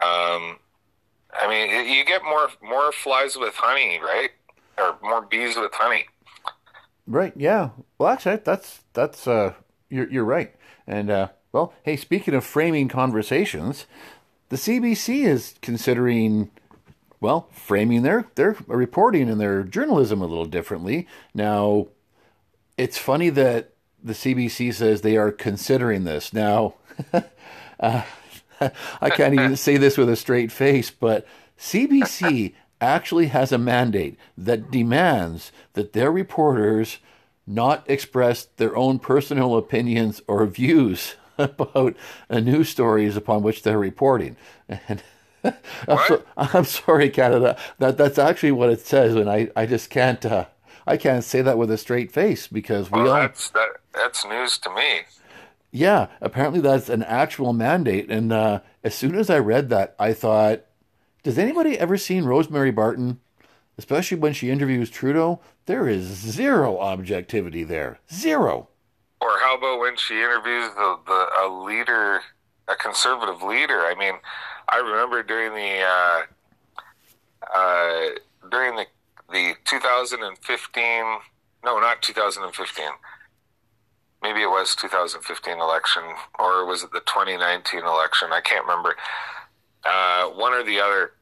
[0.00, 0.58] Um,
[1.32, 4.30] I mean, you get more more flies with honey, right?
[4.78, 6.06] Or more bees with honey.
[7.06, 7.32] Right.
[7.36, 7.70] Yeah.
[7.98, 9.54] Well, actually, that's that's uh,
[9.90, 10.54] you're you're right.
[10.86, 13.86] And uh, well, hey, speaking of framing conversations,
[14.48, 16.50] the CBC is considering
[17.20, 21.06] well framing their their reporting and their journalism a little differently.
[21.34, 21.88] Now,
[22.76, 26.32] it's funny that the CBC says they are considering this.
[26.32, 26.74] Now,
[27.80, 28.02] uh,
[29.00, 31.26] I can't even say this with a straight face, but
[31.58, 36.98] CBC actually has a mandate that demands that their reporters
[37.46, 41.96] not express their own personal opinions or views about
[42.28, 44.36] uh, news stories upon which they're reporting.
[44.68, 45.02] And
[45.86, 47.56] I'm, so, I'm, sorry, Canada.
[47.78, 50.46] That that's actually what it says, and I, I just can't uh,
[50.86, 54.24] I can't say that with a straight face because we well, all that's that, that's
[54.24, 55.02] news to me.
[55.70, 58.10] Yeah, apparently that's an actual mandate.
[58.10, 60.64] And uh, as soon as I read that, I thought,
[61.22, 63.20] does anybody ever seen Rosemary Barton?
[63.76, 68.00] Especially when she interviews Trudeau, there is zero objectivity there.
[68.12, 68.68] Zero.
[69.20, 72.20] Or how about when she interviews the, the a leader,
[72.66, 73.80] a conservative leader?
[73.80, 74.14] I mean,
[74.68, 76.22] I remember during the uh,
[77.54, 78.06] uh,
[78.50, 78.86] during the
[79.30, 80.82] the 2015,
[81.64, 82.86] no, not 2015
[84.22, 86.02] maybe it was 2015 election
[86.38, 88.96] or was it the 2019 election i can't remember.
[89.84, 91.12] Uh, one or the other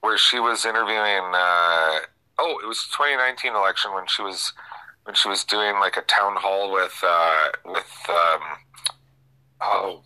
[0.00, 1.98] where she was interviewing uh,
[2.38, 4.52] oh it was 2019 election when she was
[5.04, 8.40] when she was doing like a town hall with uh, with um,
[9.60, 10.02] oh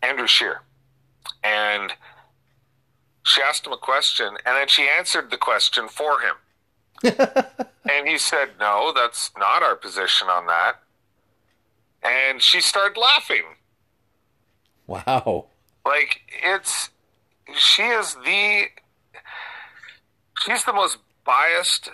[0.00, 0.62] andrew Scheer
[1.42, 1.92] and
[3.24, 6.34] she asked him a question and then she answered the question for him.
[7.90, 10.74] And he said no that's not our position on that
[12.02, 13.42] and she started laughing.
[14.86, 15.46] Wow.
[15.84, 16.90] Like it's
[17.54, 18.64] she is the
[20.40, 21.90] she's the most biased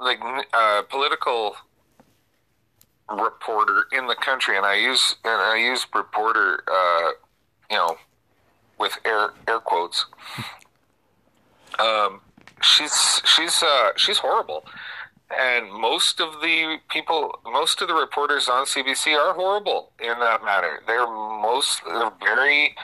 [0.00, 0.18] like
[0.52, 1.56] uh, political
[3.10, 7.10] reporter in the country and I use and I use reporter uh,
[7.70, 7.96] you know
[8.78, 10.06] with air air quotes.
[11.78, 12.22] Um
[12.60, 14.64] she's she's uh she's horrible
[15.30, 20.42] and most of the people, most of the reporters on CBC are horrible in that
[20.42, 20.80] matter.
[20.86, 22.74] They're most, they're very,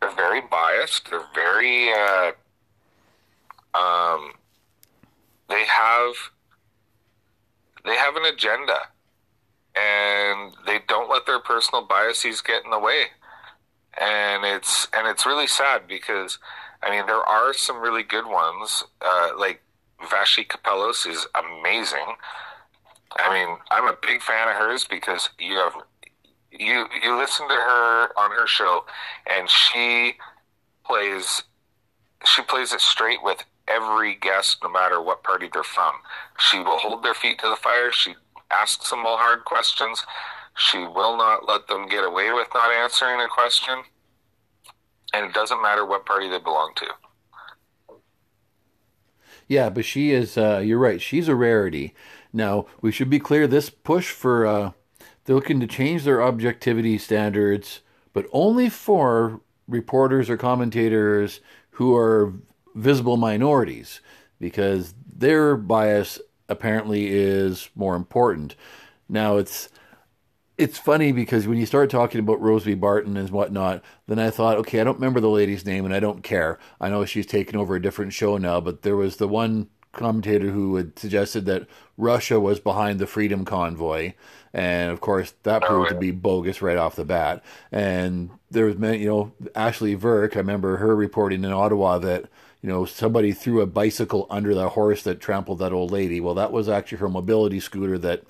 [0.00, 1.10] they're very biased.
[1.10, 2.32] They're very, uh,
[3.74, 4.32] um,
[5.48, 6.14] they have,
[7.84, 8.78] they have an agenda,
[9.74, 13.06] and they don't let their personal biases get in the way.
[14.00, 16.38] And it's and it's really sad because
[16.82, 18.84] I mean there are some really good ones.
[19.00, 19.60] Uh, like
[20.10, 22.14] Vassy Kapelos is amazing.
[23.16, 25.74] I mean, I'm a big fan of hers because you have
[26.50, 28.84] you you listen to her on her show,
[29.26, 30.14] and she
[30.86, 31.42] plays
[32.24, 35.94] she plays it straight with every guest, no matter what party they're from.
[36.38, 37.92] She will hold their feet to the fire.
[37.92, 38.14] She
[38.50, 40.04] asks them all hard questions.
[40.56, 43.82] She will not let them get away with not answering a question.
[45.12, 46.86] And it doesn't matter what party they belong to.
[49.48, 51.94] Yeah, but she is, uh, you're right, she's a rarity.
[52.32, 54.72] Now, we should be clear this push for, uh,
[55.24, 57.80] they're looking to change their objectivity standards,
[58.12, 61.40] but only for reporters or commentators
[61.72, 62.34] who are
[62.74, 64.00] visible minorities,
[64.38, 68.54] because their bias apparently is more important.
[69.08, 69.70] Now, it's,
[70.58, 74.58] it's funny because when you start talking about Rosie Barton and whatnot, then I thought,
[74.58, 76.58] okay, I don't remember the lady's name and I don't care.
[76.80, 80.50] I know she's taken over a different show now, but there was the one commentator
[80.50, 84.14] who had suggested that Russia was behind the Freedom Convoy,
[84.52, 87.42] and of course that oh, proved to be bogus right off the bat.
[87.70, 90.36] And there was many, you know, Ashley Burke.
[90.36, 92.26] I remember her reporting in Ottawa that
[92.62, 96.20] you know somebody threw a bicycle under the horse that trampled that old lady.
[96.20, 98.24] Well, that was actually her mobility scooter that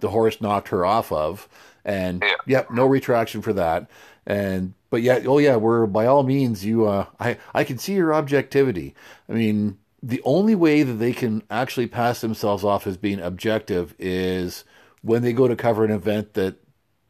[0.00, 1.48] the horse knocked her off of.
[1.84, 2.34] And yeah.
[2.46, 3.88] yep, no retraction for that.
[4.26, 6.86] And but yeah, oh yeah, we're by all means you.
[6.86, 8.94] Uh, I I can see your objectivity.
[9.28, 13.94] I mean, the only way that they can actually pass themselves off as being objective
[13.98, 14.64] is
[15.02, 16.56] when they go to cover an event that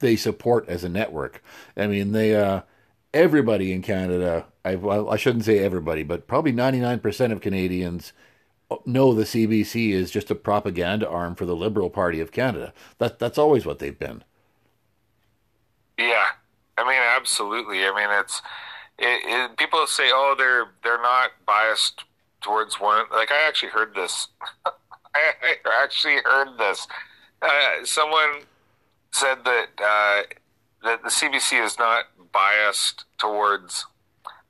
[0.00, 1.42] they support as a network.
[1.76, 2.62] I mean, they uh,
[3.12, 4.46] everybody in Canada.
[4.64, 8.12] I, well, I shouldn't say everybody, but probably ninety nine percent of Canadians
[8.86, 12.72] know the CBC is just a propaganda arm for the Liberal Party of Canada.
[12.98, 14.24] That that's always what they've been.
[15.98, 16.26] Yeah,
[16.76, 17.84] I mean, absolutely.
[17.84, 18.42] I mean, it's
[18.98, 19.22] it,
[19.52, 22.04] it, people say, oh, they're they're not biased
[22.40, 23.06] towards one.
[23.12, 24.28] Like I actually heard this.
[25.14, 26.86] I actually heard this.
[27.40, 28.42] Uh, someone
[29.12, 30.22] said that uh,
[30.82, 33.86] that the CBC is not biased towards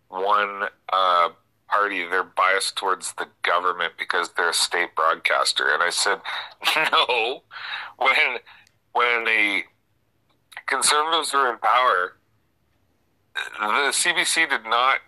[0.09, 1.29] one uh,
[1.69, 2.07] party.
[2.07, 5.71] They're biased towards the government because they're a state broadcaster.
[5.73, 6.21] And I said,
[6.93, 7.43] no.
[7.99, 8.39] When
[8.93, 9.63] when the
[10.67, 12.17] conservatives were in power,
[13.35, 15.01] the CBC did not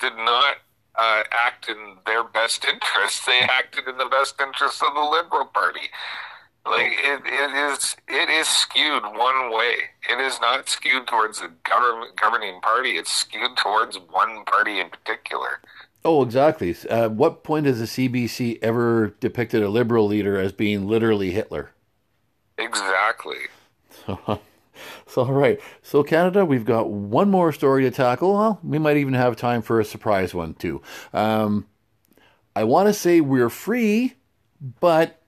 [0.00, 0.56] did not
[0.96, 3.26] uh, act in their best interest.
[3.26, 5.88] They acted in the best interest of the Liberal Party.
[6.66, 9.74] Like it, it is, it is skewed one way.
[10.10, 12.96] It is not skewed towards the government governing party.
[12.96, 15.60] It's skewed towards one party in particular.
[16.04, 16.74] Oh, exactly.
[16.88, 21.70] Uh, what point has the CBC ever depicted a liberal leader as being literally Hitler?
[22.58, 23.36] Exactly.
[25.16, 25.60] So, all right.
[25.82, 28.34] So, Canada, we've got one more story to tackle.
[28.34, 30.82] Well, we might even have time for a surprise one, too.
[31.12, 31.66] Um,
[32.56, 34.14] I want to say we're free,
[34.80, 35.22] but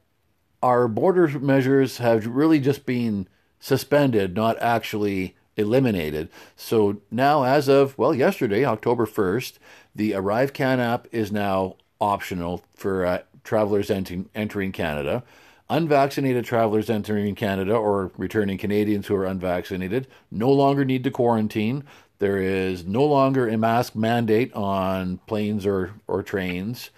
[0.62, 3.28] our border measures have really just been
[3.60, 6.28] suspended, not actually eliminated.
[6.56, 9.58] So, now, as of, well, yesterday, October 1st,
[9.94, 15.22] the ArriveCan app is now optional for uh, travelers entering, entering Canada.
[15.70, 21.84] Unvaccinated travelers entering Canada or returning Canadians who are unvaccinated no longer need to quarantine.
[22.20, 26.90] There is no longer a mask mandate on planes or, or trains.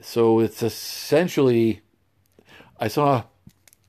[0.00, 1.82] So it's essentially,
[2.80, 3.24] I saw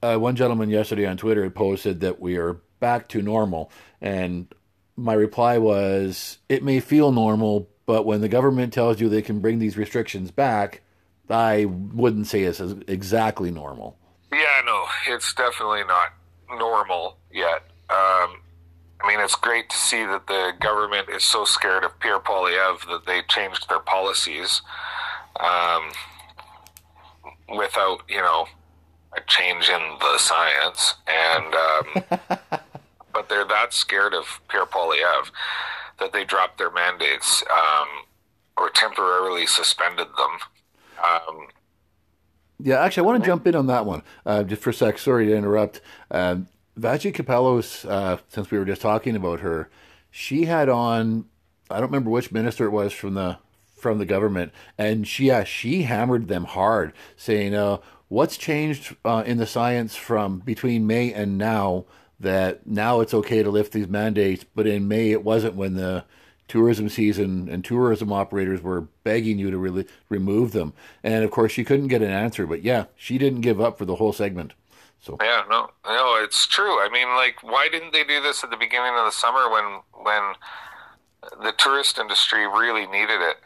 [0.03, 3.71] uh, one gentleman yesterday on Twitter had posted that we are back to normal.
[4.01, 4.53] And
[4.97, 9.39] my reply was, it may feel normal, but when the government tells you they can
[9.39, 10.81] bring these restrictions back,
[11.29, 13.97] I wouldn't say it's exactly normal.
[14.31, 16.13] Yeah, no, it's definitely not
[16.49, 17.63] normal yet.
[17.89, 18.41] Um,
[18.99, 22.85] I mean, it's great to see that the government is so scared of Pierre Poilievre
[22.89, 24.61] that they changed their policies
[25.39, 25.91] um,
[27.55, 28.47] without, you know,
[29.15, 30.95] a change in the science.
[31.07, 32.19] And um,
[33.13, 35.31] but they're that scared of Pierre Poilievre
[35.99, 37.87] that they dropped their mandates um,
[38.57, 40.39] or temporarily suspended them.
[42.59, 44.73] Um, yeah, actually, I want to jump in on that one uh, just for a
[44.73, 44.97] sec.
[44.97, 45.81] Sorry to interrupt.
[46.77, 49.69] Vassy Kapelos, uh, since we were just talking about her,
[50.11, 51.25] she had on.
[51.69, 53.39] I don't remember which minister it was from the
[53.75, 57.77] from the government, and she yeah she hammered them hard, saying, uh,
[58.07, 61.85] "What's changed uh, in the science from between May and now
[62.19, 66.05] that now it's okay to lift these mandates, but in May it wasn't when the
[66.47, 70.73] tourism season and tourism operators were begging you to really remove them.
[71.03, 72.47] And of course, she couldn't get an answer.
[72.47, 74.53] But yeah, she didn't give up for the whole segment.
[74.99, 76.81] So Yeah, no, no, it's true.
[76.81, 79.81] I mean, like, why didn't they do this at the beginning of the summer when
[80.03, 80.33] when
[81.43, 83.37] the tourist industry really needed it?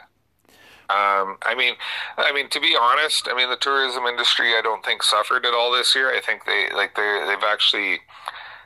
[0.90, 1.76] Um, I mean,
[2.18, 5.54] I mean, to be honest, I mean, the tourism industry, I don't think suffered at
[5.54, 6.14] all this year.
[6.14, 8.00] I think they like they they've actually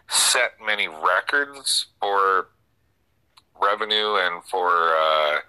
[0.07, 2.47] set many records for
[3.61, 5.39] revenue and for uh,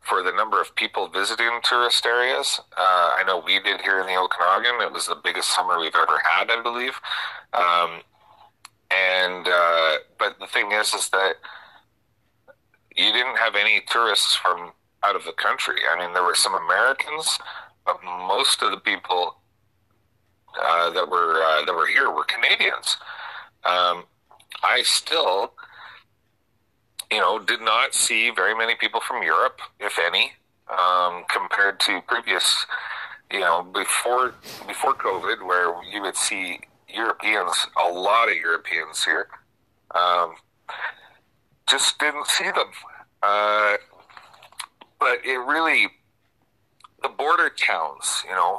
[0.00, 2.60] for the number of people visiting tourist areas.
[2.76, 4.80] Uh, I know we did here in the Okanagan.
[4.80, 6.98] It was the biggest summer we've ever had, I believe.
[7.52, 8.00] Um,
[8.90, 11.34] and uh, but the thing is, is that
[12.96, 14.72] you didn't have any tourists from
[15.04, 15.76] out of the country.
[15.90, 17.38] I mean, there were some Americans,
[17.84, 19.36] but most of the people
[20.60, 22.96] uh, that were uh, that were here were Canadians.
[23.64, 24.04] Um,
[24.62, 25.52] I still,
[27.10, 30.32] you know, did not see very many people from Europe, if any,
[30.68, 32.66] um, compared to previous,
[33.32, 34.34] you know, before
[34.66, 39.28] before COVID, where you would see Europeans, a lot of Europeans here.
[39.94, 40.34] Um,
[41.68, 42.70] just didn't see them.
[43.22, 43.76] Uh,
[44.98, 45.88] but it really,
[47.02, 48.58] the border towns, you know,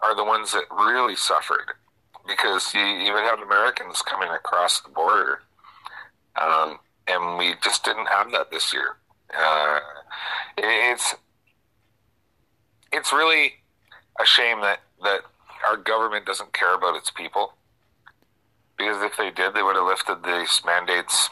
[0.00, 1.72] are the ones that really suffered
[2.26, 5.40] because you, you would have Americans coming across the border.
[6.40, 6.78] Um,
[7.08, 8.96] and we just didn't have that this year.
[9.36, 9.80] Uh,
[10.56, 11.14] it's
[12.92, 13.54] it's really
[14.20, 15.20] a shame that, that
[15.66, 17.54] our government doesn't care about its people.
[18.76, 21.30] Because if they did, they would have lifted these mandates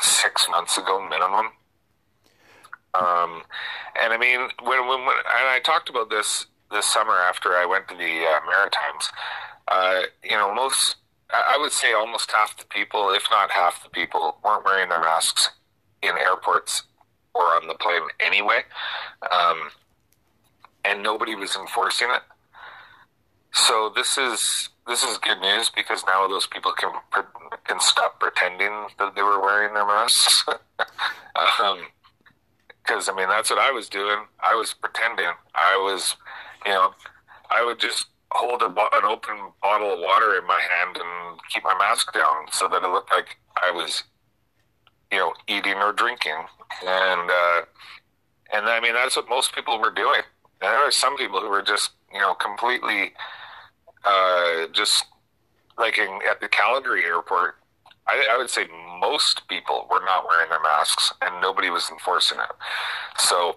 [0.00, 1.46] six months ago minimum.
[2.94, 3.42] Um,
[4.00, 7.66] and I mean, when, when, when and I talked about this this summer after I
[7.66, 9.10] went to the uh, Maritimes,
[9.68, 10.96] uh, you know, most
[11.32, 15.00] I would say almost half the people, if not half the people, weren't wearing their
[15.00, 15.50] masks
[16.02, 16.82] in airports
[17.34, 18.60] or on the plane anyway,
[19.30, 19.70] um,
[20.84, 22.22] and nobody was enforcing it.
[23.52, 26.90] So this is this is good news because now those people can
[27.64, 30.44] can stop pretending that they were wearing their masks.
[31.62, 31.78] um,
[32.82, 34.18] because I mean that's what I was doing.
[34.40, 35.30] I was pretending.
[35.54, 36.16] I was,
[36.66, 36.92] you know,
[37.50, 41.64] I would just hold a, an open bottle of water in my hand and keep
[41.64, 44.04] my mask down so that it looked like I was,
[45.10, 46.36] you know, eating or drinking.
[46.84, 47.62] And uh,
[48.52, 50.22] and I mean that's what most people were doing.
[50.60, 53.12] And there were some people who were just, you know, completely,
[54.04, 55.06] uh, just
[55.78, 57.56] like in, at the Calgary airport.
[58.06, 58.66] I, I would say
[59.00, 62.54] most people were not wearing their masks and nobody was enforcing it.
[63.18, 63.56] So,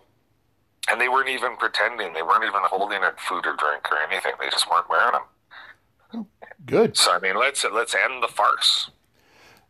[0.89, 2.13] and they weren't even pretending.
[2.13, 4.33] They weren't even holding it food or drink or anything.
[4.39, 6.25] They just weren't wearing them.
[6.65, 6.97] good.
[6.97, 8.89] So I mean, let's let's end the farce.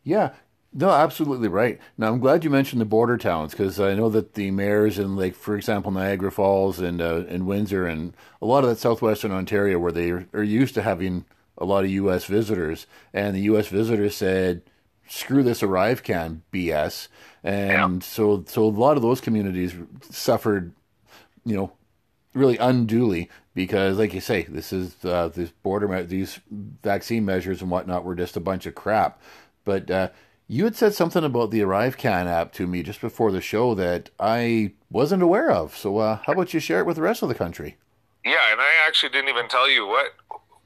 [0.04, 0.34] Yeah.
[0.78, 1.80] No, absolutely right.
[1.98, 5.16] Now, I'm glad you mentioned the border towns because I know that the mayors in,
[5.16, 9.32] like, for example, Niagara Falls and uh, and Windsor and a lot of that southwestern
[9.32, 11.24] Ontario, where they are, are used to having
[11.58, 12.26] a lot of U.S.
[12.26, 13.70] visitors, and the U.S.
[13.70, 14.64] visitors said,
[15.08, 17.08] "Screw this ArriveCan BS,"
[17.42, 18.06] and Yeah.
[18.06, 19.74] so so a lot of those communities
[20.12, 20.74] suffered,
[21.46, 21.72] you know,
[22.34, 26.40] really unduly because, like you say, this is uh, this border me- these
[26.84, 29.22] vaccine measures and whatnot were just a bunch of crap.
[29.64, 30.10] But uh,
[30.48, 34.10] you had said something about the ArriveCan app to me just before the show that
[34.20, 35.76] I wasn't aware of.
[35.78, 37.78] So uh, how about you share it with the rest of the country?
[38.24, 40.14] Yeah, and I actually didn't even tell you what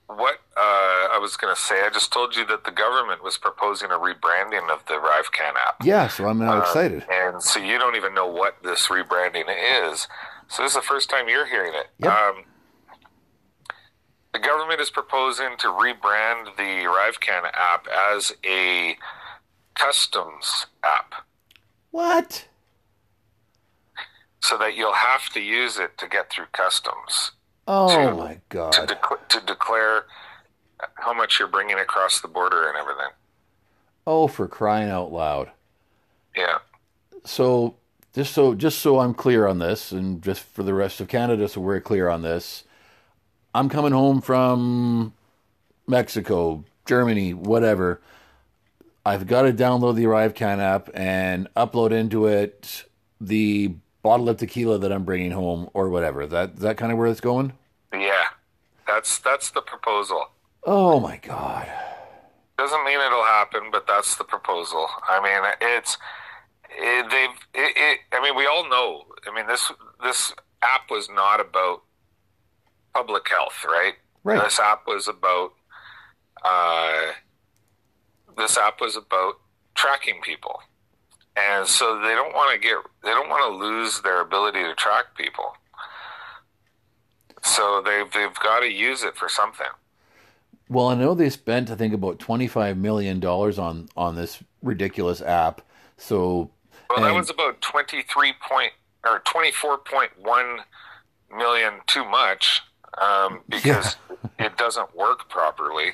[0.08, 1.86] what uh, I was going to say.
[1.86, 5.76] I just told you that the government was proposing a rebranding of the ArriveCan app.
[5.84, 7.06] Yeah, so I'm now Uh, excited.
[7.12, 9.46] And so you don't even know what this rebranding
[9.84, 10.08] is.
[10.50, 11.88] So this is the first time you're hearing it.
[12.00, 12.12] Yep.
[12.12, 12.44] Um,
[14.34, 18.96] the government is proposing to rebrand the ArriveCan app as a
[19.76, 21.14] customs app
[21.92, 22.48] What?
[24.42, 27.32] so that you'll have to use it to get through customs
[27.68, 28.72] Oh To- my to, god.
[29.30, 30.06] to declare
[30.96, 33.12] how much you're bringing across the border and everything.
[34.08, 35.52] Oh, for crying out loud.
[36.36, 36.58] Yeah.
[37.26, 37.76] So
[38.14, 41.48] just so just so I'm clear on this, and just for the rest of Canada,
[41.48, 42.64] so we're clear on this,
[43.54, 45.14] I'm coming home from
[45.88, 48.02] Mexico, Germany, whatever.
[49.06, 52.86] I've got to download the ArriveCan app and upload into it
[53.20, 56.28] the bottle of tequila that I'm bringing home, or whatever.
[56.28, 57.54] That that kind of where it's going.
[57.94, 58.26] Yeah.
[58.90, 60.32] That's that's the proposal.
[60.64, 61.70] Oh my god.
[62.58, 64.88] Doesn't mean it'll happen, but that's the proposal.
[65.08, 65.98] I mean, it's
[66.70, 67.64] it, they've.
[67.64, 69.06] It, it, I mean, we all know.
[69.28, 69.72] I mean, this
[70.04, 71.84] this app was not about
[72.94, 73.94] public health, right?
[74.24, 74.44] Right.
[74.44, 75.54] This app was about.
[76.44, 77.12] Uh,
[78.38, 79.40] this app was about
[79.76, 80.62] tracking people,
[81.36, 82.78] and so they don't want to get.
[83.04, 85.54] They don't want to lose their ability to track people.
[87.44, 89.68] So they've they've got to use it for something.
[90.70, 94.44] Well, I know they spent I think about twenty five million dollars on on this
[94.62, 95.62] ridiculous app.
[95.98, 96.52] So
[96.90, 98.74] well, that was about twenty three point
[99.06, 100.60] or twenty four point one
[101.36, 102.62] million too much
[103.00, 104.48] um, because yeah.
[104.48, 105.92] it doesn't work properly.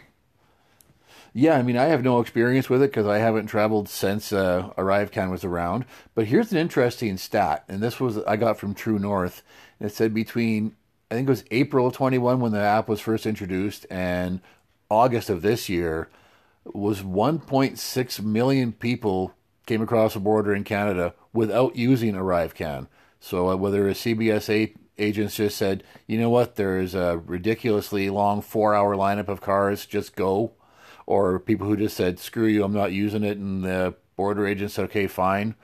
[1.37, 4.69] Yeah, I mean, I have no experience with it because I haven't traveled since uh,
[4.77, 5.83] ArriveCan was around.
[6.13, 9.43] But here's an interesting stat, and this was I got from True North.
[9.79, 10.77] And It said between
[11.11, 14.39] I think it was April 21 when the app was first introduced, and
[14.89, 16.09] August of this year
[16.63, 19.34] was 1.6 million people
[19.65, 22.87] came across the border in Canada without using ArriveCan.
[23.19, 28.41] So uh, whether a CBSA agents just said, you know what, there's a ridiculously long
[28.41, 30.53] four-hour lineup of cars, just go,
[31.05, 34.71] or people who just said, screw you, I'm not using it, and the border agent
[34.71, 35.55] said, okay, fine.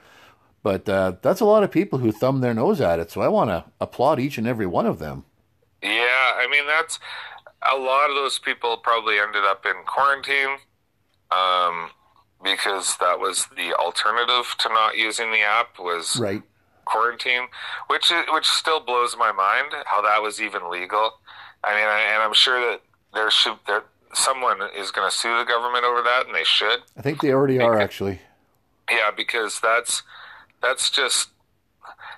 [0.62, 3.10] But uh, that's a lot of people who thumb their nose at it.
[3.10, 5.24] So I want to applaud each and every one of them.
[5.82, 7.00] Yeah, I mean that's
[7.72, 10.58] a lot of those people probably ended up in quarantine
[11.32, 11.90] um,
[12.42, 16.42] because that was the alternative to not using the app was right
[16.84, 17.48] quarantine,
[17.88, 21.12] which which still blows my mind how that was even legal.
[21.64, 22.80] I mean, I, and I'm sure that
[23.14, 23.84] there should there
[24.14, 26.80] someone is going to sue the government over that, and they should.
[26.96, 28.20] I think they already because, are actually.
[28.90, 30.02] Yeah, because that's
[30.60, 31.30] that's just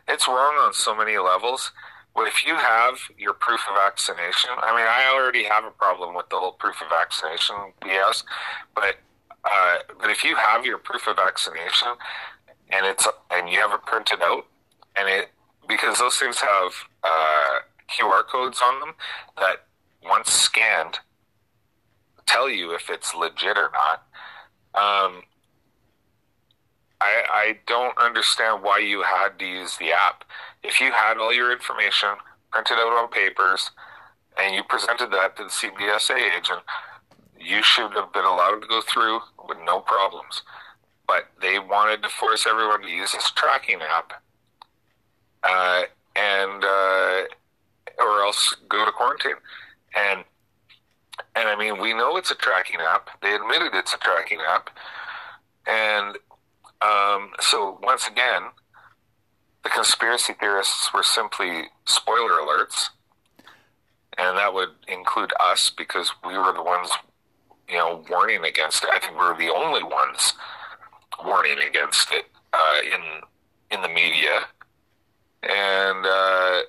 [0.09, 1.73] it's wrong on so many levels.
[2.15, 6.15] Well, if you have your proof of vaccination, I mean, I already have a problem
[6.15, 8.23] with the whole proof of vaccination BS,
[8.75, 8.97] but
[10.01, 11.89] but if you have your proof of vaccination
[12.71, 14.47] and it's and you have it printed out,
[14.97, 15.31] and it
[15.69, 16.73] because those things have
[17.03, 17.59] uh,
[17.91, 18.95] QR codes on them
[19.39, 19.67] that
[20.03, 20.99] once scanned
[22.27, 24.03] tell you if it's legit or not.
[24.75, 25.23] Um,
[27.01, 30.25] I, I don't understand why you had to use the app.
[30.63, 32.11] If you had all your information
[32.51, 33.71] printed out on papers
[34.41, 36.63] and you presented that to the CBSA agent,
[37.39, 40.43] you should have been allowed to go through with no problems.
[41.07, 44.23] But they wanted to force everyone to use this tracking app,
[45.43, 45.83] uh,
[46.17, 47.23] and uh,
[47.99, 49.37] or else go to quarantine.
[49.95, 50.25] And
[51.37, 53.11] and I mean, we know it's a tracking app.
[53.21, 54.71] They admitted it's a tracking app,
[55.67, 56.17] and
[56.81, 58.43] um, so once again,
[59.63, 62.91] the conspiracy theorists were simply spoiler alerts,
[64.19, 66.91] and that would include us because we were the ones,
[67.69, 68.91] you know, warning against it.
[68.93, 70.35] I think we were the only ones
[71.25, 74.41] warning against it uh, in in the media,
[75.43, 76.61] and uh,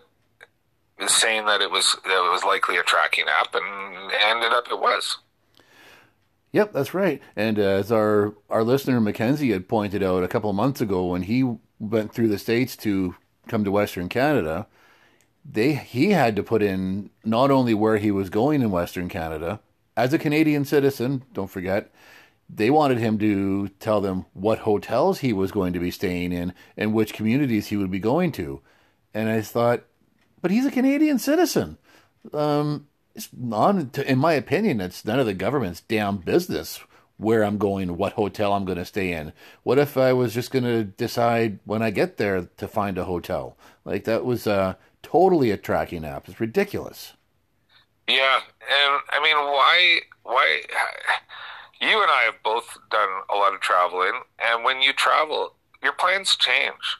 [1.08, 4.80] saying that it was that it was likely a tracking app, and ended up it
[4.80, 5.18] was.
[6.52, 7.22] Yep, that's right.
[7.36, 11.06] And uh, as our our listener Mackenzie had pointed out a couple of months ago,
[11.06, 13.16] when he went through the states to
[13.48, 14.68] come to Western Canada,
[15.43, 19.60] they he had to put in not only where he was going in Western Canada
[19.96, 21.24] as a Canadian citizen.
[21.34, 21.91] Don't forget,
[22.50, 26.54] they wanted him to tell them what hotels he was going to be staying in
[26.78, 28.62] and which communities he would be going to.
[29.14, 29.84] And I thought,
[30.41, 31.78] but he's a Canadian citizen.
[32.34, 36.82] Um, it's not, in my opinion, it's none of the government's damn business
[37.18, 39.32] where I'm going, what hotel I'm going to stay in.
[39.64, 43.06] What if I was just going to decide when I get there to find a
[43.06, 43.58] hotel?
[43.86, 46.28] Like that was uh, totally a tracking app.
[46.28, 47.14] It's ridiculous.
[48.08, 49.99] Yeah, and I mean, why?
[50.24, 50.62] Why?
[51.82, 55.91] You and I have both done a lot of traveling, and when you travel, your
[55.91, 56.97] plans change.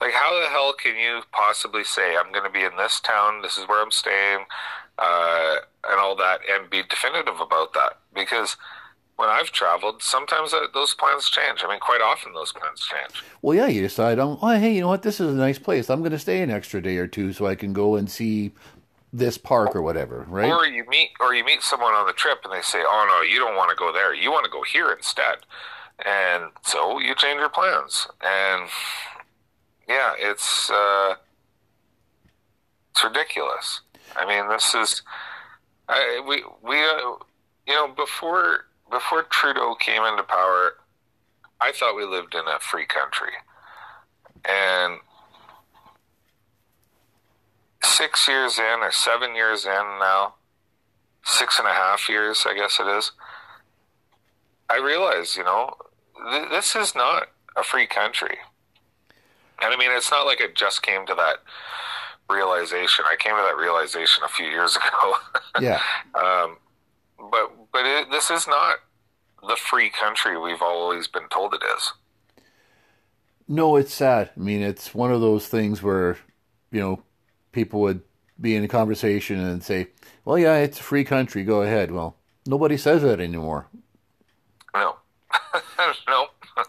[0.00, 3.42] Like, how the hell can you possibly say, I'm going to be in this town,
[3.42, 4.46] this is where I'm staying,
[4.98, 5.56] uh,
[5.88, 7.98] and all that, and be definitive about that.
[8.14, 8.56] Because
[9.16, 11.60] when I've traveled, sometimes those plans change.
[11.62, 13.22] I mean, quite often those plans change.
[13.42, 15.02] Well, yeah, you decide, oh, hey, you know what?
[15.02, 15.90] This is a nice place.
[15.90, 18.52] I'm going to stay an extra day or two so I can go and see
[19.12, 20.50] this park or whatever, right?
[20.50, 23.28] Or you meet, or you meet someone on the trip and they say, "Oh no,
[23.28, 24.14] you don't want to go there.
[24.14, 25.38] You want to go here instead."
[26.04, 28.08] And so you change your plans.
[28.22, 28.68] And
[29.88, 31.14] yeah, it's uh,
[32.90, 33.82] it's ridiculous.
[34.16, 35.02] I mean, this is
[35.88, 37.16] I, we we uh,
[37.66, 40.74] you know before before Trudeau came into power,
[41.60, 43.32] I thought we lived in a free country,
[44.48, 44.98] and
[47.84, 50.34] six years in or seven years in now,
[51.24, 53.12] six and a half years, I guess it is.
[54.70, 55.74] I realize, you know,
[56.30, 58.38] th- this is not a free country.
[59.60, 61.36] And I mean, it's not like it just came to that
[62.30, 63.04] realization.
[63.08, 65.14] I came to that realization a few years ago.
[65.60, 65.80] yeah.
[66.14, 66.58] Um,
[67.30, 68.76] but but it, this is not
[69.48, 71.92] the free country we've always been told it is.
[73.48, 74.30] No, it's sad.
[74.36, 76.18] I mean, it's one of those things where,
[76.70, 77.02] you know,
[77.52, 78.02] people would
[78.40, 79.88] be in a conversation and say,
[80.24, 81.44] "Well, yeah, it's a free country.
[81.44, 83.68] Go ahead." Well, nobody says that anymore.
[84.74, 84.96] No,
[86.08, 86.26] no,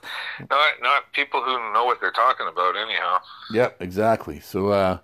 [0.49, 2.75] not not people who know what they're talking about.
[2.75, 3.17] Anyhow.
[3.51, 4.39] Yep, exactly.
[4.39, 4.99] So, uh,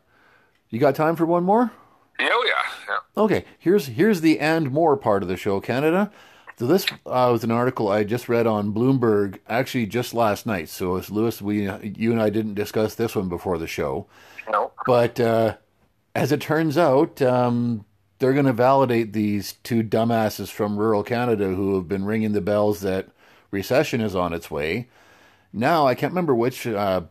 [0.69, 1.71] you got time for one more?
[2.19, 3.23] Yeah, oh, yeah, yeah.
[3.23, 6.11] Okay, here's here's the and more part of the show, Canada.
[6.57, 10.67] So this uh, was an article I just read on Bloomberg, actually just last night.
[10.67, 14.07] So, Lewis, we you and I didn't discuss this one before the show.
[14.51, 14.73] No.
[14.85, 15.55] But uh,
[16.19, 17.85] as it turns out, um,
[18.19, 22.41] they're going to validate these two dumbasses from rural Canada who have been ringing the
[22.41, 23.07] bells that
[23.51, 24.89] recession is on its way.
[25.53, 27.03] Now, I can't remember which uh,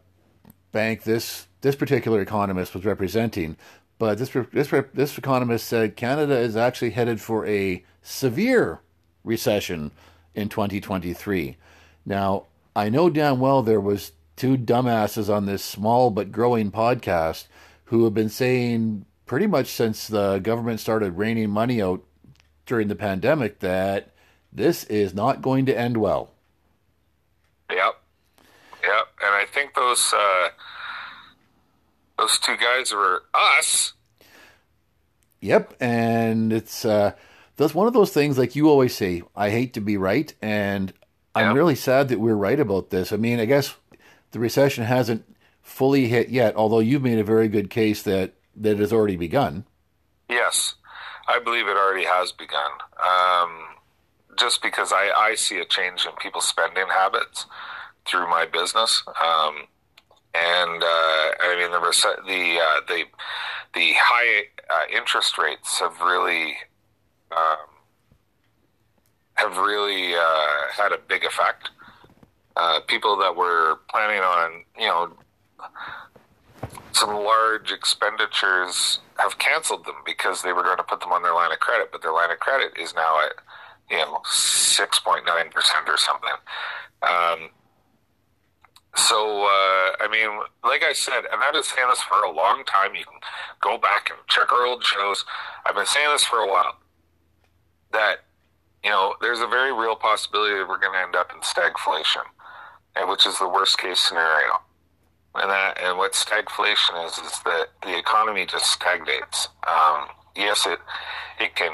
[0.73, 3.57] bank this this particular economist was representing,
[3.99, 8.81] but this this this economist said Canada is actually headed for a severe
[9.25, 9.91] recession
[10.35, 11.57] in 2023.
[12.05, 12.45] Now,
[12.77, 17.47] I know damn well there was two dumbasses on this small but growing podcast
[17.89, 22.03] who have been saying pretty much since the government started raining money out
[22.67, 24.11] during the pandemic that
[24.53, 26.31] this is not going to end well.
[27.71, 27.95] Yep.
[28.83, 29.07] Yep.
[29.23, 30.49] And I think those uh,
[32.19, 33.93] those two guys were us.
[35.41, 37.13] Yep, and it's uh,
[37.57, 39.23] that's one of those things like you always say.
[39.37, 40.93] I hate to be right, and
[41.35, 41.55] I'm Yep.
[41.55, 43.13] really sad that we're right about this.
[43.13, 43.77] I mean, I guess
[44.33, 45.25] the recession hasn't
[45.79, 49.17] fully hit yet, although you've made a very good case that that it has already
[49.17, 49.65] begun.
[50.29, 50.75] Yes,
[51.29, 52.73] I believe it already has begun.
[52.99, 53.77] Um,
[54.37, 57.47] just because I, I see a change in people's spending habits
[58.05, 59.69] through my business, um,
[60.35, 61.79] and uh, I mean the
[62.27, 63.05] the uh, the
[63.75, 66.57] the high uh, interest rates have really
[67.31, 67.69] um,
[69.35, 71.71] have really uh, had a big effect.
[72.57, 75.13] Uh, people that were planning on you know
[76.93, 81.35] some large expenditures have canceled them because they were going to put them on their
[81.35, 83.33] line of credit, but their line of credit is now at
[83.91, 86.39] you know six point nine percent or something.
[87.03, 87.51] Um,
[88.97, 92.65] so uh, I mean, like I said, and I've been saying this for a long
[92.65, 92.95] time.
[92.95, 93.21] You can
[93.61, 95.25] go back and check our old shows.
[95.65, 96.77] I've been saying this for a while
[97.93, 98.25] that
[98.83, 102.27] you know there's a very real possibility that we're going to end up in stagflation,
[103.09, 104.63] which is the worst case scenario.
[105.35, 109.49] And that and what stagflation is is that the economy just stagnates.
[109.69, 110.79] Um, yes, it
[111.41, 111.71] it can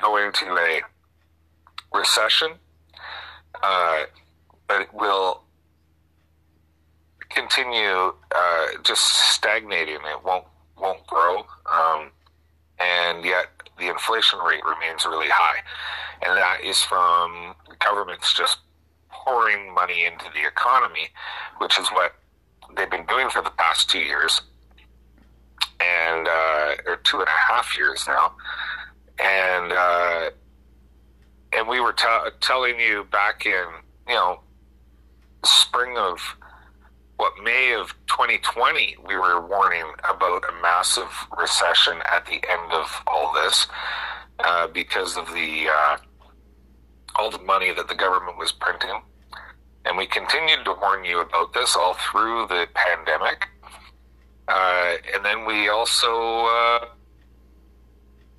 [0.00, 0.80] go into a
[1.94, 2.52] recession,
[3.62, 4.04] uh,
[4.68, 5.42] but it will
[7.30, 9.02] continue uh, just
[9.32, 9.96] stagnating.
[9.96, 10.44] It won't
[10.78, 12.10] won't grow, um,
[12.78, 13.46] and yet
[13.78, 15.60] the inflation rate remains really high,
[16.22, 18.58] and that is from governments just
[19.10, 21.08] pouring money into the economy,
[21.58, 22.14] which is what
[22.76, 24.40] they've been doing for the past two years,
[25.80, 28.32] and uh, or two and a half years now,
[29.18, 30.30] and uh,
[31.52, 32.06] and we were t-
[32.40, 33.64] telling you back in
[34.08, 34.40] you know
[35.44, 36.18] spring of
[37.16, 41.08] what May of 2020 we were warning about a massive
[41.38, 43.66] recession at the end of all this
[44.40, 45.96] uh, because of the uh,
[47.16, 49.00] all the money that the government was printing.
[49.86, 53.46] And we continued to warn you about this all through the pandemic.
[54.48, 56.86] Uh, and then we also uh,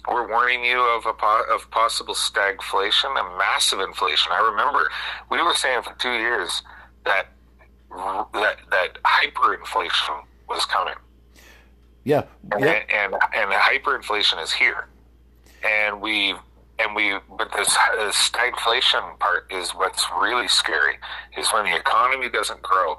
[0.09, 4.31] were warning you of a po- of possible stagflation and massive inflation.
[4.31, 4.89] I remember
[5.29, 6.61] we were saying for two years
[7.05, 7.27] that
[8.33, 10.95] that that hyperinflation was coming,
[12.03, 14.87] Yeah, and yeah, and, and hyperinflation is here,
[15.63, 16.35] and we
[16.79, 20.95] and we but this, stagflation part is what's really scary
[21.37, 22.97] is when the economy doesn't grow,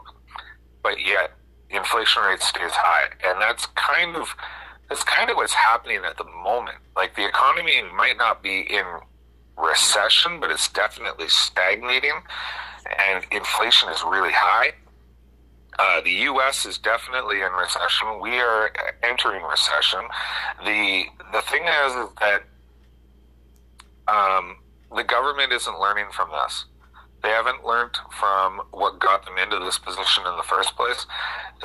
[0.82, 1.32] but yet
[1.70, 4.34] inflation rate stays high, and that's kind of
[4.88, 6.78] that's kind of what's happening at the moment.
[6.96, 8.84] Like the economy might not be in
[9.56, 12.22] recession, but it's definitely stagnating,
[13.08, 14.72] and inflation is really high.
[15.78, 16.66] Uh, the U.S.
[16.66, 18.18] is definitely in recession.
[18.20, 18.72] We are
[19.04, 20.00] entering recession.
[20.64, 22.42] the The thing is that
[24.08, 24.56] um,
[24.94, 26.64] the government isn't learning from this.
[27.22, 31.04] They haven't learned from what got them into this position in the first place.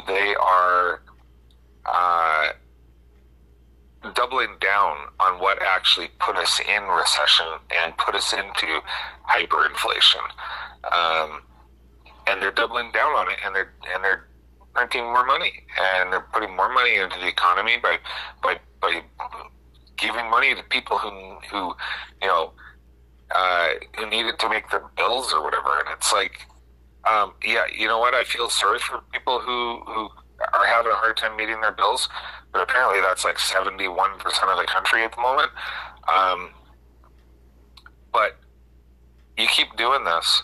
[0.08, 1.02] They are
[1.86, 2.50] uh,
[4.16, 7.46] doubling down on what actually put us in recession
[7.84, 8.82] and put us into
[9.30, 10.24] hyperinflation.
[10.92, 11.44] Um,
[12.28, 14.28] and they're doubling down on it, and they're and they're
[14.74, 17.98] printing more money, and they're putting more money into the economy by
[18.42, 19.02] by by
[19.98, 21.74] giving money to people who who
[22.22, 22.54] you know
[23.36, 25.80] uh, who need it to make their bills or whatever.
[25.80, 26.46] And it's like,
[27.10, 28.14] um, yeah, you know what?
[28.14, 30.10] I feel sorry for people who who
[30.54, 32.10] are having a hard time meeting their bills,
[32.52, 35.52] but apparently that's like seventy one percent of the country at the moment.
[36.14, 36.52] Um,
[38.12, 38.38] But
[39.38, 40.44] you keep doing this,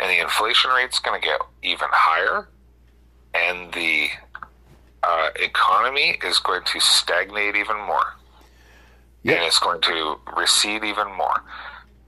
[0.00, 2.48] and the inflation rate's going to get even higher,
[3.34, 4.08] and the
[5.04, 8.16] uh, economy is going to stagnate even more.
[9.22, 9.34] Yeah.
[9.34, 11.42] And it's going to recede even more.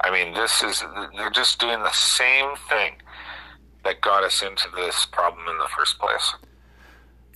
[0.01, 0.83] I mean, this is,
[1.17, 2.97] they're just doing the same thing
[3.85, 6.35] that got us into this problem in the first place.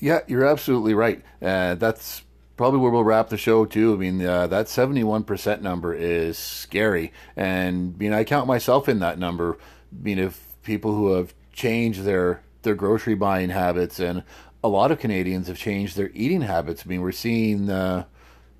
[0.00, 1.22] Yeah, you're absolutely right.
[1.40, 2.22] Uh, that's
[2.56, 3.94] probably where we'll wrap the show too.
[3.94, 9.00] I mean, uh, that 71% number is scary, and I mean, I count myself in
[9.00, 9.58] that number.
[9.92, 14.22] I mean, if people who have changed their their grocery buying habits, and
[14.62, 16.82] a lot of Canadians have changed their eating habits.
[16.84, 18.04] I mean, we're seeing uh,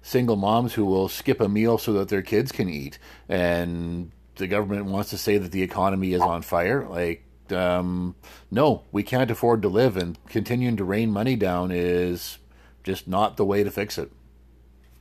[0.03, 4.47] single moms who will skip a meal so that their kids can eat, and the
[4.47, 6.87] government wants to say that the economy is on fire.
[6.89, 8.15] Like um,
[8.51, 12.39] no, we can't afford to live, and continuing to rain money down is
[12.83, 14.11] just not the way to fix it.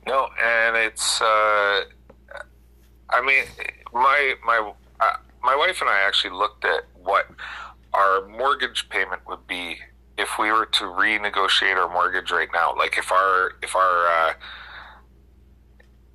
[0.06, 1.20] No, and it's.
[1.20, 1.84] Uh,
[3.10, 3.44] I mean,
[3.92, 7.26] my my uh, my wife and I actually looked at what
[7.94, 9.78] our mortgage payment would be
[10.16, 12.74] if we were to renegotiate our mortgage right now.
[12.76, 14.32] Like if our if our uh,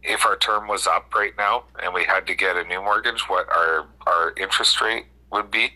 [0.03, 3.21] if our term was up right now and we had to get a new mortgage,
[3.29, 5.71] what our our interest rate would be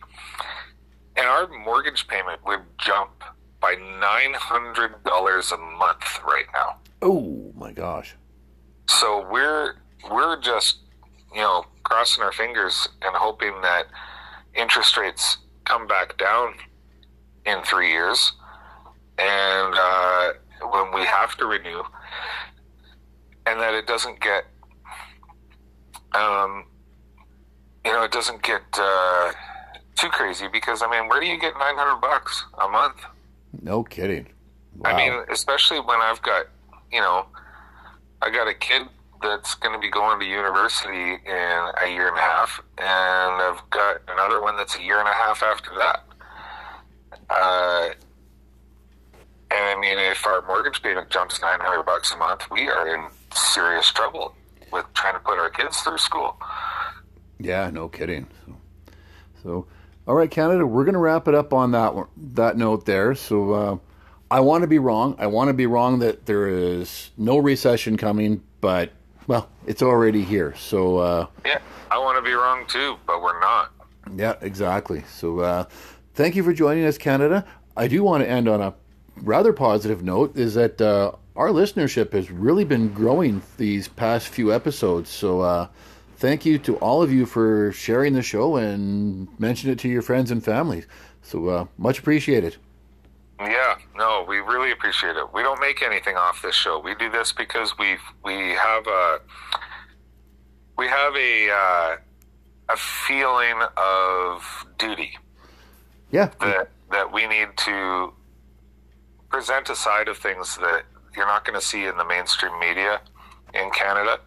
[1.17, 3.23] and our mortgage payment would jump
[3.59, 6.77] by nine hundred dollars a month right now.
[7.01, 8.15] Oh my gosh!
[8.87, 9.75] So we're
[10.11, 10.79] we're just
[11.33, 13.87] you know crossing our fingers and hoping that
[14.53, 16.53] interest rates come back down
[17.45, 18.33] in three years,
[19.17, 20.33] and uh,
[20.71, 21.81] when we have to renew,
[23.47, 24.45] and that it doesn't get,
[26.13, 26.65] um,
[27.85, 28.61] you know, it doesn't get.
[28.73, 29.31] Uh,
[29.97, 32.97] too crazy because I mean, where do you get nine hundred bucks a month?
[33.61, 34.27] No kidding.
[34.77, 34.91] Wow.
[34.91, 36.45] I mean, especially when I've got
[36.91, 37.25] you know,
[38.21, 38.83] I got a kid
[39.21, 43.69] that's going to be going to university in a year and a half, and I've
[43.71, 46.03] got another one that's a year and a half after that.
[47.29, 47.89] Uh,
[49.51, 52.93] and I mean, if our mortgage payment jumps nine hundred bucks a month, we are
[52.93, 54.35] in serious trouble
[54.71, 56.37] with trying to put our kids through school.
[57.39, 58.27] Yeah, no kidding.
[58.45, 58.57] So,
[59.43, 59.67] so
[60.07, 63.13] all right, Canada, we're going to wrap it up on that one, that note there.
[63.13, 63.77] So uh,
[64.31, 65.15] I want to be wrong.
[65.19, 68.91] I want to be wrong that there is no recession coming, but
[69.27, 70.55] well, it's already here.
[70.55, 71.59] So uh, yeah,
[71.91, 73.71] I want to be wrong too, but we're not.
[74.15, 75.03] Yeah, exactly.
[75.09, 75.65] So uh,
[76.13, 77.45] thank you for joining us, Canada.
[77.75, 78.73] I do want to end on a
[79.21, 80.37] rather positive note.
[80.37, 85.09] Is that uh, our listenership has really been growing these past few episodes.
[85.09, 85.67] So uh,
[86.17, 90.01] thank you to all of you for sharing the show and mention it to your
[90.01, 90.83] friends and family.
[91.21, 92.57] So uh, much appreciated.
[93.39, 95.31] Yeah, no, we really appreciate it.
[95.31, 96.79] We don't make anything off this show.
[96.79, 99.19] We do this because we we have a
[100.75, 101.97] we have a uh,
[102.69, 105.19] a feeling of duty.
[106.09, 108.13] Yeah, that that we need to
[109.29, 110.83] present a side of things that
[111.15, 113.01] you're not going to see in the mainstream media
[113.53, 114.19] in Canada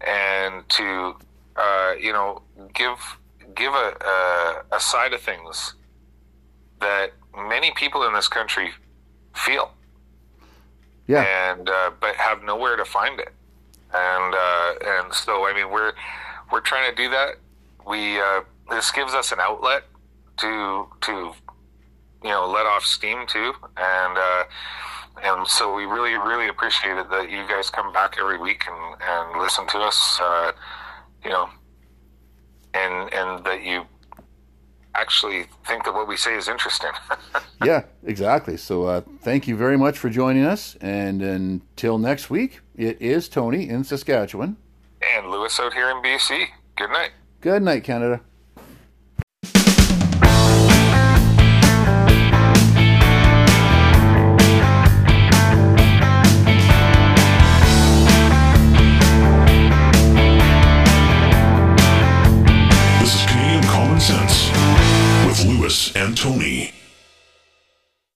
[0.00, 1.14] and to
[1.56, 2.42] uh, you know
[2.74, 2.98] give
[3.54, 5.74] give a, a, a side of things
[6.80, 8.70] that many people in this country
[9.34, 9.72] feel.
[11.06, 11.24] Yeah.
[11.50, 13.32] And uh, but have nowhere to find it.
[13.92, 15.92] And uh, and so I mean we're
[16.52, 17.36] we're trying to do that.
[17.86, 19.84] We uh, this gives us an outlet
[20.38, 21.32] to to
[22.22, 24.44] you know let off steam too and uh,
[25.22, 29.02] and so we really, really appreciate it that you guys come back every week and,
[29.02, 30.52] and listen to us, uh,
[31.24, 31.48] you know,
[32.74, 33.84] and and that you
[34.94, 36.90] actually think that what we say is interesting.
[37.64, 38.56] yeah, exactly.
[38.56, 40.76] So uh, thank you very much for joining us.
[40.80, 44.56] And until next week, it is Tony in Saskatchewan.
[45.16, 46.46] And Lewis out here in BC.
[46.76, 47.10] Good night.
[47.40, 48.20] Good night, Canada.